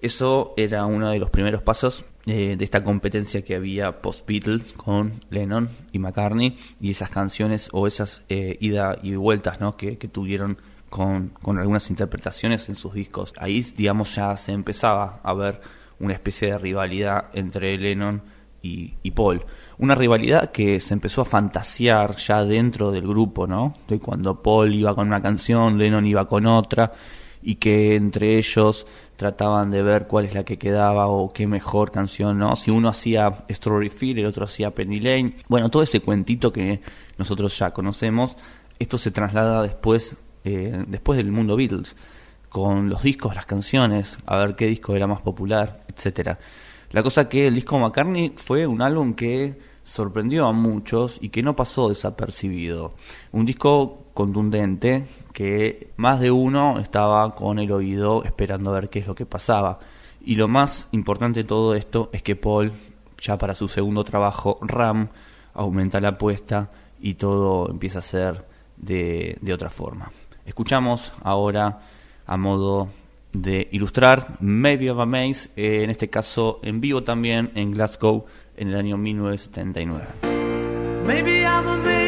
Eso 0.00 0.54
era 0.56 0.86
uno 0.86 1.10
de 1.10 1.18
los 1.18 1.30
primeros 1.30 1.62
pasos 1.62 2.04
eh, 2.26 2.56
de 2.56 2.64
esta 2.64 2.84
competencia 2.84 3.42
que 3.42 3.56
había 3.56 4.00
post-Beatles 4.00 4.74
con 4.74 5.20
Lennon 5.30 5.70
y 5.92 5.98
McCartney 5.98 6.56
y 6.80 6.90
esas 6.90 7.10
canciones 7.10 7.68
o 7.72 7.86
esas 7.86 8.24
eh, 8.28 8.56
ida 8.60 8.98
y 9.02 9.16
vueltas 9.16 9.60
¿no? 9.60 9.76
que, 9.76 9.98
que 9.98 10.06
tuvieron 10.06 10.58
con, 10.88 11.30
con 11.42 11.58
algunas 11.58 11.90
interpretaciones 11.90 12.68
en 12.68 12.76
sus 12.76 12.94
discos. 12.94 13.34
Ahí, 13.38 13.64
digamos, 13.76 14.14
ya 14.14 14.36
se 14.36 14.52
empezaba 14.52 15.20
a 15.22 15.32
ver 15.34 15.60
una 15.98 16.14
especie 16.14 16.52
de 16.52 16.58
rivalidad 16.58 17.30
entre 17.32 17.76
Lennon 17.76 18.22
y, 18.62 18.94
y 19.02 19.10
Paul. 19.10 19.44
Una 19.78 19.94
rivalidad 19.94 20.50
que 20.50 20.80
se 20.80 20.94
empezó 20.94 21.22
a 21.22 21.24
fantasear 21.24 22.16
ya 22.16 22.44
dentro 22.44 22.90
del 22.90 23.06
grupo, 23.06 23.46
¿no? 23.46 23.74
De 23.88 23.98
cuando 23.98 24.42
Paul 24.42 24.74
iba 24.74 24.94
con 24.94 25.08
una 25.08 25.22
canción, 25.22 25.78
Lennon 25.78 26.06
iba 26.06 26.26
con 26.28 26.46
otra, 26.46 26.92
y 27.42 27.56
que 27.56 27.94
entre 27.94 28.38
ellos 28.38 28.86
trataban 29.18 29.72
de 29.72 29.82
ver 29.82 30.06
cuál 30.06 30.26
es 30.26 30.34
la 30.34 30.44
que 30.44 30.58
quedaba 30.58 31.08
o 31.08 31.32
qué 31.32 31.48
mejor 31.48 31.90
canción, 31.90 32.38
¿no? 32.38 32.54
Si 32.54 32.70
uno 32.70 32.88
hacía 32.88 33.44
Strawberry 33.50 33.90
Field, 33.90 34.20
el 34.20 34.26
otro 34.26 34.44
hacía 34.44 34.70
Penny 34.70 35.00
Lane. 35.00 35.34
Bueno, 35.48 35.70
todo 35.70 35.82
ese 35.82 35.98
cuentito 35.98 36.52
que 36.52 36.80
nosotros 37.18 37.58
ya 37.58 37.72
conocemos, 37.72 38.38
esto 38.78 38.96
se 38.96 39.10
traslada 39.10 39.62
después, 39.62 40.16
eh, 40.44 40.84
después 40.86 41.16
del 41.16 41.32
mundo 41.32 41.56
Beatles, 41.56 41.96
con 42.48 42.88
los 42.88 43.02
discos, 43.02 43.34
las 43.34 43.44
canciones, 43.44 44.18
a 44.24 44.36
ver 44.36 44.54
qué 44.54 44.66
disco 44.66 44.94
era 44.94 45.08
más 45.08 45.20
popular, 45.20 45.84
etcétera. 45.88 46.38
La 46.92 47.02
cosa 47.02 47.28
que 47.28 47.48
el 47.48 47.56
disco 47.56 47.76
McCartney 47.76 48.34
fue 48.36 48.68
un 48.68 48.80
álbum 48.82 49.14
que 49.14 49.58
sorprendió 49.82 50.46
a 50.46 50.52
muchos 50.52 51.18
y 51.20 51.30
que 51.30 51.42
no 51.42 51.56
pasó 51.56 51.88
desapercibido. 51.88 52.94
Un 53.32 53.46
disco 53.46 54.04
contundente 54.14 55.08
que 55.38 55.92
más 55.96 56.18
de 56.18 56.32
uno 56.32 56.80
estaba 56.80 57.36
con 57.36 57.60
el 57.60 57.70
oído 57.70 58.24
esperando 58.24 58.70
a 58.70 58.80
ver 58.80 58.90
qué 58.90 58.98
es 58.98 59.06
lo 59.06 59.14
que 59.14 59.24
pasaba. 59.24 59.78
Y 60.20 60.34
lo 60.34 60.48
más 60.48 60.88
importante 60.90 61.44
de 61.44 61.48
todo 61.48 61.76
esto 61.76 62.10
es 62.12 62.24
que 62.24 62.34
Paul, 62.34 62.72
ya 63.20 63.38
para 63.38 63.54
su 63.54 63.68
segundo 63.68 64.02
trabajo, 64.02 64.58
Ram, 64.62 65.10
aumenta 65.54 66.00
la 66.00 66.08
apuesta 66.08 66.72
y 67.00 67.14
todo 67.14 67.70
empieza 67.70 68.00
a 68.00 68.02
ser 68.02 68.46
de, 68.76 69.38
de 69.40 69.52
otra 69.52 69.70
forma. 69.70 70.10
Escuchamos 70.44 71.12
ahora 71.22 71.82
a 72.26 72.36
modo 72.36 72.88
de 73.32 73.68
ilustrar 73.70 74.38
Maybe 74.40 74.90
of 74.90 74.98
a 74.98 75.06
Maze, 75.06 75.50
en 75.54 75.88
este 75.88 76.10
caso 76.10 76.58
en 76.64 76.80
vivo 76.80 77.04
también 77.04 77.52
en 77.54 77.70
Glasgow 77.70 78.26
en 78.56 78.70
el 78.70 78.74
año 78.74 78.96
1979. 78.96 80.04
Maybe 81.06 81.42
I'm 81.44 81.68
amazed 81.68 82.07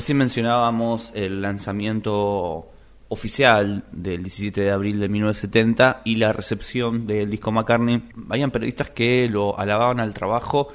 Recién 0.00 0.16
mencionábamos 0.16 1.12
el 1.14 1.42
lanzamiento 1.42 2.70
oficial 3.10 3.84
del 3.92 4.22
17 4.22 4.62
de 4.62 4.70
abril 4.70 4.98
de 4.98 5.10
1970 5.10 6.00
y 6.06 6.16
la 6.16 6.32
recepción 6.32 7.06
del 7.06 7.28
disco 7.28 7.52
McCartney. 7.52 8.08
Habían 8.30 8.50
periodistas 8.50 8.88
que 8.88 9.28
lo 9.28 9.58
alababan 9.58 10.00
al 10.00 10.14
trabajo, 10.14 10.68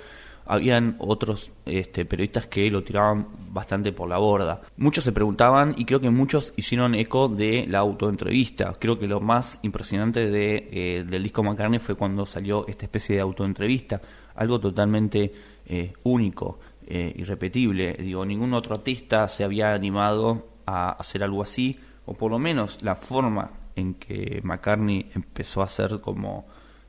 habían 0.45 0.95
otros 0.99 1.51
este, 1.65 2.05
periodistas 2.05 2.45
que 2.45 2.69
lo 2.69 2.83
tiraban 2.83 3.25
bastante 3.49 3.91
por 3.91 4.07
la 4.07 4.19
borda. 4.19 4.61
Muchos 4.77 5.03
se 5.03 5.11
preguntaban 5.11 5.73
y 5.75 5.85
creo 5.85 5.99
que 5.99 6.11
muchos 6.11 6.53
hicieron 6.55 6.93
eco 6.93 7.27
de 7.27 7.65
la 7.67 7.79
autoentrevista. 7.79 8.75
Creo 8.79 8.99
que 8.99 9.07
lo 9.07 9.21
más 9.21 9.57
impresionante 9.63 10.29
de, 10.29 10.69
eh, 10.71 11.03
del 11.03 11.23
disco 11.23 11.41
McCartney 11.41 11.79
fue 11.79 11.95
cuando 11.95 12.27
salió 12.27 12.67
esta 12.67 12.85
especie 12.85 13.15
de 13.15 13.23
autoentrevista, 13.23 13.99
algo 14.35 14.59
totalmente 14.59 15.33
eh, 15.65 15.93
único, 16.03 16.59
eh, 16.87 17.13
irrepetible. 17.15 17.93
Digo, 17.93 18.25
ningún 18.25 18.53
otro 18.53 18.75
artista 18.75 19.27
se 19.27 19.43
había 19.43 19.73
animado 19.73 20.47
a 20.65 20.91
hacer 20.91 21.23
algo 21.23 21.41
así, 21.41 21.79
o 22.05 22.13
por 22.13 22.31
lo 22.31 22.39
menos 22.39 22.81
la 22.81 22.95
forma 22.95 23.51
en 23.75 23.95
que 23.95 24.41
McCartney 24.43 25.09
empezó 25.13 25.61
a 25.61 25.65
hacer 25.65 25.99
como 26.01 26.45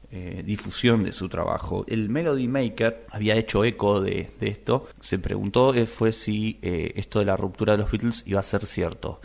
eh, 0.09 0.42
difusión 0.46 1.02
de 1.02 1.11
su 1.11 1.28
trabajo. 1.28 1.85
El 1.88 2.09
Melody 2.09 2.46
Maker 2.46 3.06
había 3.11 3.35
hecho 3.35 3.64
eco 3.64 4.00
de, 4.00 4.30
esto. 4.40 4.87
Se 5.00 5.18
preguntó 5.18 5.74
eh, 5.74 5.87
fue 5.87 6.12
si 6.12 6.61
eh, 6.62 6.92
esto 6.94 7.18
de 7.18 7.24
la 7.24 7.37
ruptura 7.37 7.72
de 7.72 7.78
los 7.78 7.90
Beatles 7.90 8.22
iba 8.24 8.38
a 8.38 8.44
ser 8.44 8.66
cierto. 8.66 9.20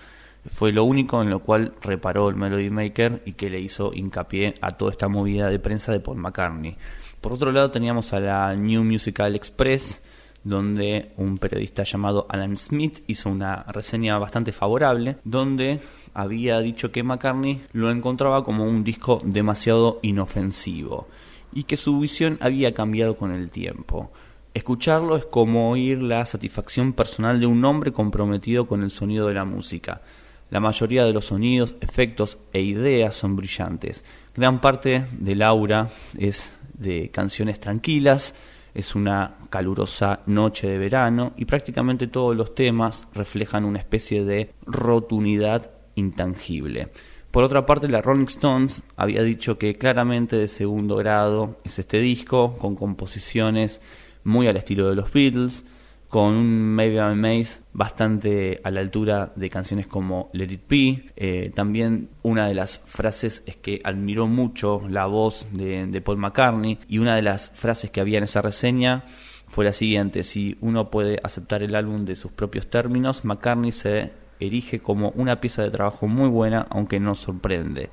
Fue 0.50 0.72
lo 0.72 0.84
único 0.84 1.22
en 1.22 1.30
lo 1.30 1.44
cual 1.44 1.76
reparó 1.82 2.30
el 2.30 2.36
Melody 2.36 2.72
Maker 2.72 3.22
y 3.26 3.34
que 3.34 3.52
le 3.52 3.60
hizo 3.60 3.94
hincapié 3.94 4.56
a 4.60 4.72
toda 4.72 4.90
esta 4.90 5.08
movida 5.08 5.52
de 5.52 5.60
prensa 5.60 5.92
de 5.92 6.00
Paul 6.00 6.18
McCartney. 6.18 6.76
Por 7.22 7.34
otro 7.34 7.52
lado 7.52 7.70
teníamos 7.70 8.12
a 8.14 8.20
la 8.20 8.56
New 8.56 8.84
Musical 8.84 9.36
Express, 9.36 10.02
donde 10.44 11.12
un 11.18 11.38
periodista 11.38 11.84
llamado 11.84 12.26
Alan 12.30 12.58
Smith 12.58 13.04
hizo 13.08 13.30
una 13.30 13.64
reseña 13.64 14.18
bastante 14.18 14.52
favorable, 14.52 15.18
donde 15.24 15.80
había 16.14 16.60
dicho 16.60 16.92
que 16.92 17.04
McCartney 17.04 17.62
lo 17.74 17.92
encontraba 17.92 18.44
como 18.44 18.66
un 18.66 18.84
disco 18.84 19.20
demasiado 19.24 20.00
inofensivo 20.02 21.08
y 21.54 21.64
que 21.64 21.78
su 21.78 22.00
visión 22.00 22.38
había 22.42 22.74
cambiado 22.74 23.16
con 23.18 23.34
el 23.34 23.50
tiempo. 23.50 24.12
Escucharlo 24.54 25.16
es 25.16 25.26
como 25.26 25.72
oír 25.72 26.02
la 26.02 26.26
satisfacción 26.26 26.94
personal 26.94 27.40
de 27.40 27.46
un 27.46 27.64
hombre 27.64 27.94
comprometido 27.94 28.68
con 28.68 28.84
el 28.84 28.92
sonido 28.92 29.28
de 29.28 29.34
la 29.34 29.46
música. 29.46 30.02
La 30.50 30.60
mayoría 30.60 31.06
de 31.06 31.14
los 31.14 31.26
sonidos, 31.26 31.76
efectos 31.80 32.38
e 32.52 32.62
ideas 32.62 33.16
son 33.16 33.38
brillantes. 33.38 34.04
Gran 34.36 34.60
parte 34.60 35.06
del 35.14 35.42
aura 35.42 35.90
es 36.18 36.60
de 36.74 37.10
canciones 37.10 37.62
tranquilas, 37.62 38.34
es 38.74 38.96
una 38.96 39.38
calurosa 39.50 40.22
noche 40.26 40.68
de 40.68 40.78
verano 40.78 41.34
y 41.38 41.46
prácticamente 41.46 42.08
todos 42.08 42.36
los 42.36 42.56
temas 42.56 43.08
reflejan 43.14 43.66
una 43.66 43.80
especie 43.80 44.24
de 44.26 44.54
rotundidad 44.66 45.72
intangible. 45.96 46.90
Por 47.32 47.44
otra 47.44 47.66
parte, 47.66 47.88
la 47.88 48.02
Rolling 48.02 48.26
Stones 48.26 48.84
había 48.98 49.24
dicho 49.24 49.58
que 49.58 49.76
claramente 49.76 50.36
de 50.36 50.48
segundo 50.48 50.98
grado 50.98 51.58
es 51.64 51.80
este 51.80 52.00
disco, 52.00 52.56
con 52.58 52.76
composiciones 52.76 53.82
muy 54.24 54.48
al 54.48 54.58
estilo 54.58 54.90
de 54.90 54.96
los 54.96 55.12
Beatles, 55.12 55.66
con 56.12 56.36
un 56.36 56.76
Maybe 56.76 56.98
I'm 56.98 57.14
Amazed 57.14 57.62
bastante 57.72 58.60
a 58.66 58.70
la 58.70 58.82
altura 58.82 59.32
de 59.34 59.50
canciones 59.50 59.88
como 59.88 60.30
Let 60.34 60.52
It 60.52 60.68
Be. 60.68 61.06
Eh, 61.16 61.52
también 61.56 62.10
una 62.22 62.50
de 62.50 62.54
las 62.54 62.80
frases 62.86 63.44
es 63.46 63.56
que 63.56 63.80
admiró 63.86 64.28
mucho 64.28 64.84
la 64.90 65.06
voz 65.06 65.48
de, 65.54 65.88
de 65.88 66.02
Paul 66.02 66.18
McCartney 66.18 66.80
y 66.90 66.98
una 66.98 67.16
de 67.16 67.22
las 67.22 67.52
frases 67.52 67.92
que 67.92 68.02
había 68.02 68.18
en 68.18 68.26
esa 68.26 68.42
reseña 68.42 69.06
fue 69.48 69.64
la 69.64 69.72
siguiente, 69.72 70.24
si 70.24 70.58
uno 70.60 70.90
puede 70.90 71.18
aceptar 71.24 71.64
el 71.64 71.76
álbum 71.76 72.04
de 72.04 72.18
sus 72.18 72.34
propios 72.34 72.70
términos, 72.70 73.24
McCartney 73.24 73.72
se 73.72 74.12
erige 74.42 74.80
como 74.80 75.12
una 75.12 75.40
pieza 75.40 75.64
de 75.64 75.72
trabajo 75.72 76.08
muy 76.08 76.28
buena, 76.28 76.68
aunque 76.70 77.00
no 77.00 77.16
sorprende. 77.16 77.90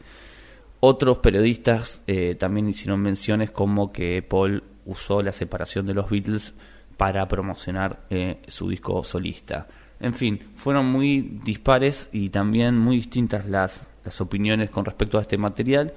Otros 0.80 1.18
periodistas 1.18 2.02
eh, 2.08 2.34
también 2.34 2.68
hicieron 2.68 3.00
menciones 3.00 3.52
como 3.52 3.92
que 3.92 4.22
Paul 4.22 4.64
usó 4.86 5.22
la 5.22 5.30
separación 5.30 5.86
de 5.86 5.94
los 5.94 6.10
Beatles 6.10 6.54
para 6.98 7.26
promocionar 7.28 8.00
eh, 8.10 8.42
su 8.48 8.68
disco 8.68 9.02
solista. 9.04 9.68
En 10.00 10.12
fin, 10.12 10.40
fueron 10.56 10.86
muy 10.86 11.40
dispares 11.44 12.08
y 12.12 12.28
también 12.28 12.76
muy 12.76 12.96
distintas 12.96 13.46
las, 13.46 13.88
las 14.04 14.20
opiniones 14.20 14.68
con 14.68 14.84
respecto 14.84 15.16
a 15.16 15.22
este 15.22 15.38
material. 15.38 15.94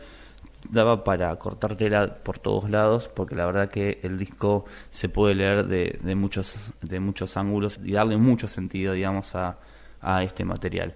Daba 0.70 1.04
para 1.04 1.36
cortar 1.38 1.76
tela 1.76 2.14
por 2.14 2.38
todos 2.38 2.70
lados, 2.70 3.10
porque 3.10 3.36
la 3.36 3.48
verdad 3.48 3.70
que 3.70 4.00
el 4.04 4.20
disco 4.20 4.66
se 4.92 5.10
puede 5.10 5.34
leer 5.34 5.66
de, 5.66 6.00
de 6.04 6.16
muchos, 6.16 6.72
de 6.82 7.00
muchos 7.00 7.36
ángulos 7.36 7.80
y 7.84 7.94
darle 7.94 8.18
mucho 8.18 8.48
sentido, 8.48 8.94
digamos, 8.94 9.34
a, 9.34 9.58
a 10.02 10.24
este 10.24 10.46
material. 10.46 10.94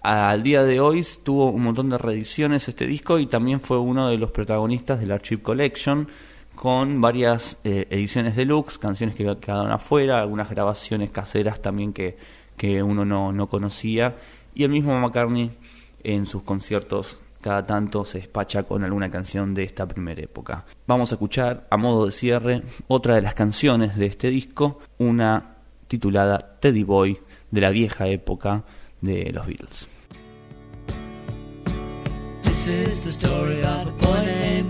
Al 0.00 0.42
día 0.42 0.64
de 0.64 0.80
hoy 0.80 1.02
tuvo 1.22 1.50
un 1.50 1.64
montón 1.64 1.90
de 1.90 1.98
reediciones 1.98 2.66
este 2.68 2.86
disco 2.86 3.18
y 3.18 3.26
también 3.26 3.60
fue 3.60 3.78
uno 3.78 4.08
de 4.08 4.16
los 4.16 4.30
protagonistas 4.30 5.00
del 5.00 5.12
Archive 5.12 5.42
Collection 5.42 6.08
con 6.54 7.00
varias 7.00 7.56
eh, 7.64 7.86
ediciones 7.90 8.36
deluxe, 8.36 8.78
canciones 8.78 9.14
que 9.14 9.24
quedaron 9.40 9.70
afuera, 9.70 10.20
algunas 10.20 10.48
grabaciones 10.50 11.10
caseras 11.10 11.60
también 11.60 11.92
que, 11.92 12.16
que 12.56 12.82
uno 12.82 13.04
no, 13.04 13.32
no 13.32 13.48
conocía 13.48 14.16
y 14.54 14.64
el 14.64 14.70
mismo 14.70 14.98
McCartney 14.98 15.50
en 16.02 16.26
sus 16.26 16.42
conciertos 16.42 17.20
cada 17.44 17.66
tanto 17.66 18.06
se 18.06 18.18
despacha 18.20 18.62
con 18.62 18.84
alguna 18.84 19.10
canción 19.10 19.52
de 19.52 19.64
esta 19.64 19.86
primera 19.86 20.22
época. 20.22 20.64
Vamos 20.86 21.12
a 21.12 21.16
escuchar 21.16 21.66
a 21.68 21.76
modo 21.76 22.06
de 22.06 22.12
cierre 22.12 22.62
otra 22.88 23.16
de 23.16 23.20
las 23.20 23.34
canciones 23.34 23.96
de 23.96 24.06
este 24.06 24.28
disco, 24.28 24.78
una 24.96 25.56
titulada 25.86 26.56
Teddy 26.58 26.84
Boy 26.84 27.18
de 27.50 27.60
la 27.60 27.68
vieja 27.68 28.06
época 28.08 28.64
de 29.02 29.30
los 29.30 29.46
Beatles. 29.46 29.88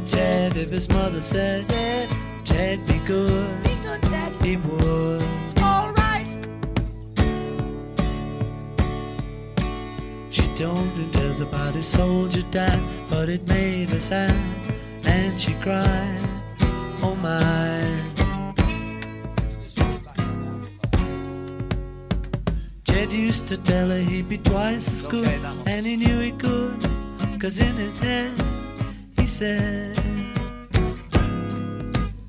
Ted. 0.07 0.57
If 0.57 0.71
his 0.71 0.89
mother 0.89 1.21
said, 1.21 1.65
Ted, 2.45 2.87
be 2.87 2.99
good, 3.07 3.63
be 3.65 3.75
good 3.83 4.03
Ted. 4.03 4.33
he 4.43 4.57
would. 4.57 5.23
All 5.63 5.93
right. 5.93 6.29
She 10.31 10.47
told 10.57 10.79
him 10.79 11.11
there's 11.13 11.41
about 11.41 11.75
his 11.75 11.87
soldier 11.87 12.43
died, 12.51 12.83
but 13.09 13.29
it 13.29 13.49
made 13.49 13.91
her 13.91 14.01
sad, 14.01 14.35
and 15.05 15.41
she 15.41 15.55
cried, 15.55 16.21
Oh 17.03 17.15
my. 17.15 17.83
Ted 22.85 23.13
used 23.13 23.49
to 23.49 23.57
tell 23.57 23.89
her 23.89 23.99
he'd 23.99 24.29
be 24.29 24.39
twice 24.39 24.87
as 24.89 25.03
good, 25.03 25.41
and 25.67 25.87
he 25.87 25.97
knew 25.97 26.21
he 26.21 26.33
could. 26.33 26.81
Cause 27.41 27.59
in 27.59 27.75
his 27.77 27.99
head 27.99 28.54
he 29.25 29.31
said, 29.31 29.99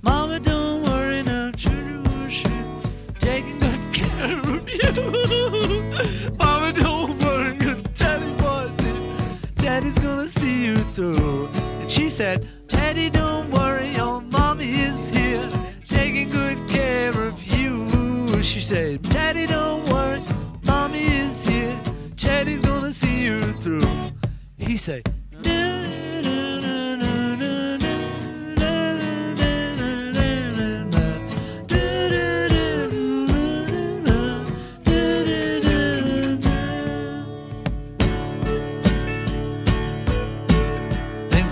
Mama, 0.02 0.40
don't 0.40 0.82
worry 0.84 1.24
now, 1.24 1.52
children 1.52 2.02
worship, 2.06 2.54
taking 3.20 3.60
good 3.60 3.84
care 3.94 4.40
of 4.40 4.64
you. 4.70 6.38
Mama, 6.40 6.72
don't 6.72 7.22
worry, 7.22 7.84
Teddy 7.94 8.32
boy's 8.42 8.80
here. 8.80 9.18
Teddy's 9.58 9.98
gonna 9.98 10.30
see 10.30 10.68
you 10.68 10.78
through. 10.96 11.48
And 11.82 11.92
she 11.92 12.10
said, 12.10 12.48
Teddy, 12.70 13.10
don't 13.10 13.52
worry, 13.52 13.90
your 13.94 14.22
mommy 14.22 14.80
is 14.80 15.10
here, 15.10 15.52
taking 15.90 16.30
good 16.30 16.58
care 16.70 17.12
of 17.12 17.44
you. 17.44 18.42
She 18.42 18.62
said, 18.62 19.04
Teddy, 19.04 19.48
don't 19.48 19.84
worry, 19.90 20.24
mommy 20.64 21.04
is 21.04 21.46
here, 21.46 21.78
Teddy's 22.16 22.62
gonna 22.62 22.94
see 22.94 23.26
you 23.26 23.52
through. 23.52 23.84
He 24.58 24.78
say. 24.78 25.04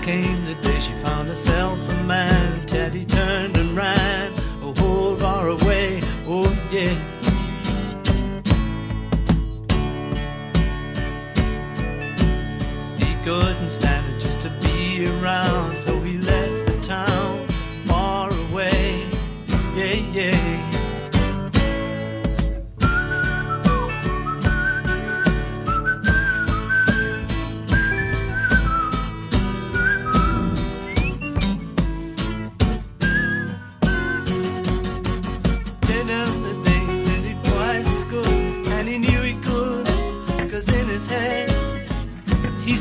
Came 0.04 0.44
the 0.44 0.54
day 0.56 0.78
she 0.80 0.92
found 1.02 1.28
herself 1.28 1.78
a 1.88 2.04
man. 2.04 2.66
Teddy 2.66 3.06
turned 3.06 3.56
and 3.56 3.74
ran, 3.74 4.32
a 4.62 4.78
whole 4.78 5.16
far 5.16 5.48
away. 5.48 6.02
Oh 6.26 6.50
yeah. 6.70 7.13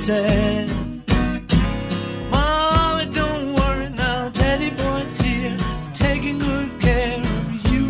Said, 0.06 0.70
Mommy, 2.30 3.06
don't 3.06 3.54
worry 3.54 3.89
now, 3.92 4.28
Daddy 4.34 4.70
boy's 4.72 5.16
here, 5.16 5.56
taking 5.94 6.39
good 6.39 6.70
care 6.82 7.22
of 7.22 7.72
you. 7.72 7.86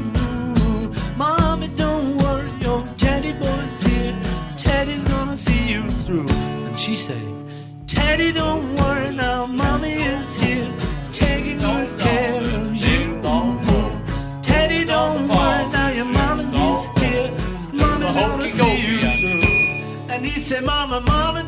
Mommy, 1.17 1.69
don't 1.69 2.17
worry, 2.17 2.52
your 2.62 2.84
Daddy 2.97 3.34
boy's 3.34 3.82
here, 3.82 4.15
Teddy's 4.58 5.04
gonna 5.06 5.36
see 5.36 5.71
you 5.71 5.89
through. 5.89 6.30
And 6.30 6.80
she 6.80 6.95
said, 6.95 7.26
Teddy, 7.88 8.32
don't 8.32 8.76
worry 8.76 9.12
now, 9.15 9.47
Mommy 9.47 9.93
is 9.93 10.36
here, 10.36 10.71
taking 11.12 11.58
good 11.58 11.99
care 11.99 12.41
of 12.41 12.76
you. 12.76 13.21
Teddy, 14.43 14.86
don't 14.86 15.28
worry 15.28 15.67
now, 15.71 15.89
your 15.89 16.06
mama 16.06 16.43
is 16.43 16.86
here, 17.02 17.32
Mommy's 17.73 18.15
gonna 18.15 18.49
see 18.49 18.76
you 18.86 18.99
through. 19.17 20.13
And 20.13 20.23
he 20.23 20.39
said, 20.39 20.63
Mama, 20.63 21.02
Mama, 21.02 21.41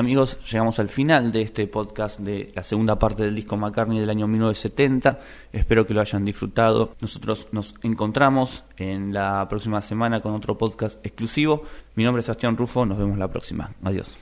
amigos, 0.00 0.38
llegamos 0.50 0.78
al 0.78 0.88
final 0.88 1.30
de 1.30 1.42
este 1.42 1.66
podcast 1.66 2.20
de 2.20 2.52
la 2.54 2.62
segunda 2.62 2.98
parte 2.98 3.22
del 3.22 3.34
disco 3.34 3.56
McCartney 3.56 4.00
del 4.00 4.10
año 4.10 4.26
1970. 4.26 5.20
Espero 5.52 5.86
que 5.86 5.94
lo 5.94 6.00
hayan 6.00 6.24
disfrutado. 6.24 6.94
Nosotros 7.00 7.48
nos 7.52 7.74
encontramos 7.82 8.64
en 8.78 9.12
la 9.12 9.46
próxima 9.48 9.80
semana 9.82 10.20
con 10.22 10.32
otro 10.32 10.56
podcast 10.56 10.98
exclusivo. 11.04 11.62
Mi 11.94 12.04
nombre 12.04 12.20
es 12.20 12.26
Sebastián 12.26 12.56
Rufo, 12.56 12.84
nos 12.86 12.98
vemos 12.98 13.18
la 13.18 13.28
próxima. 13.28 13.70
Adiós. 13.84 14.16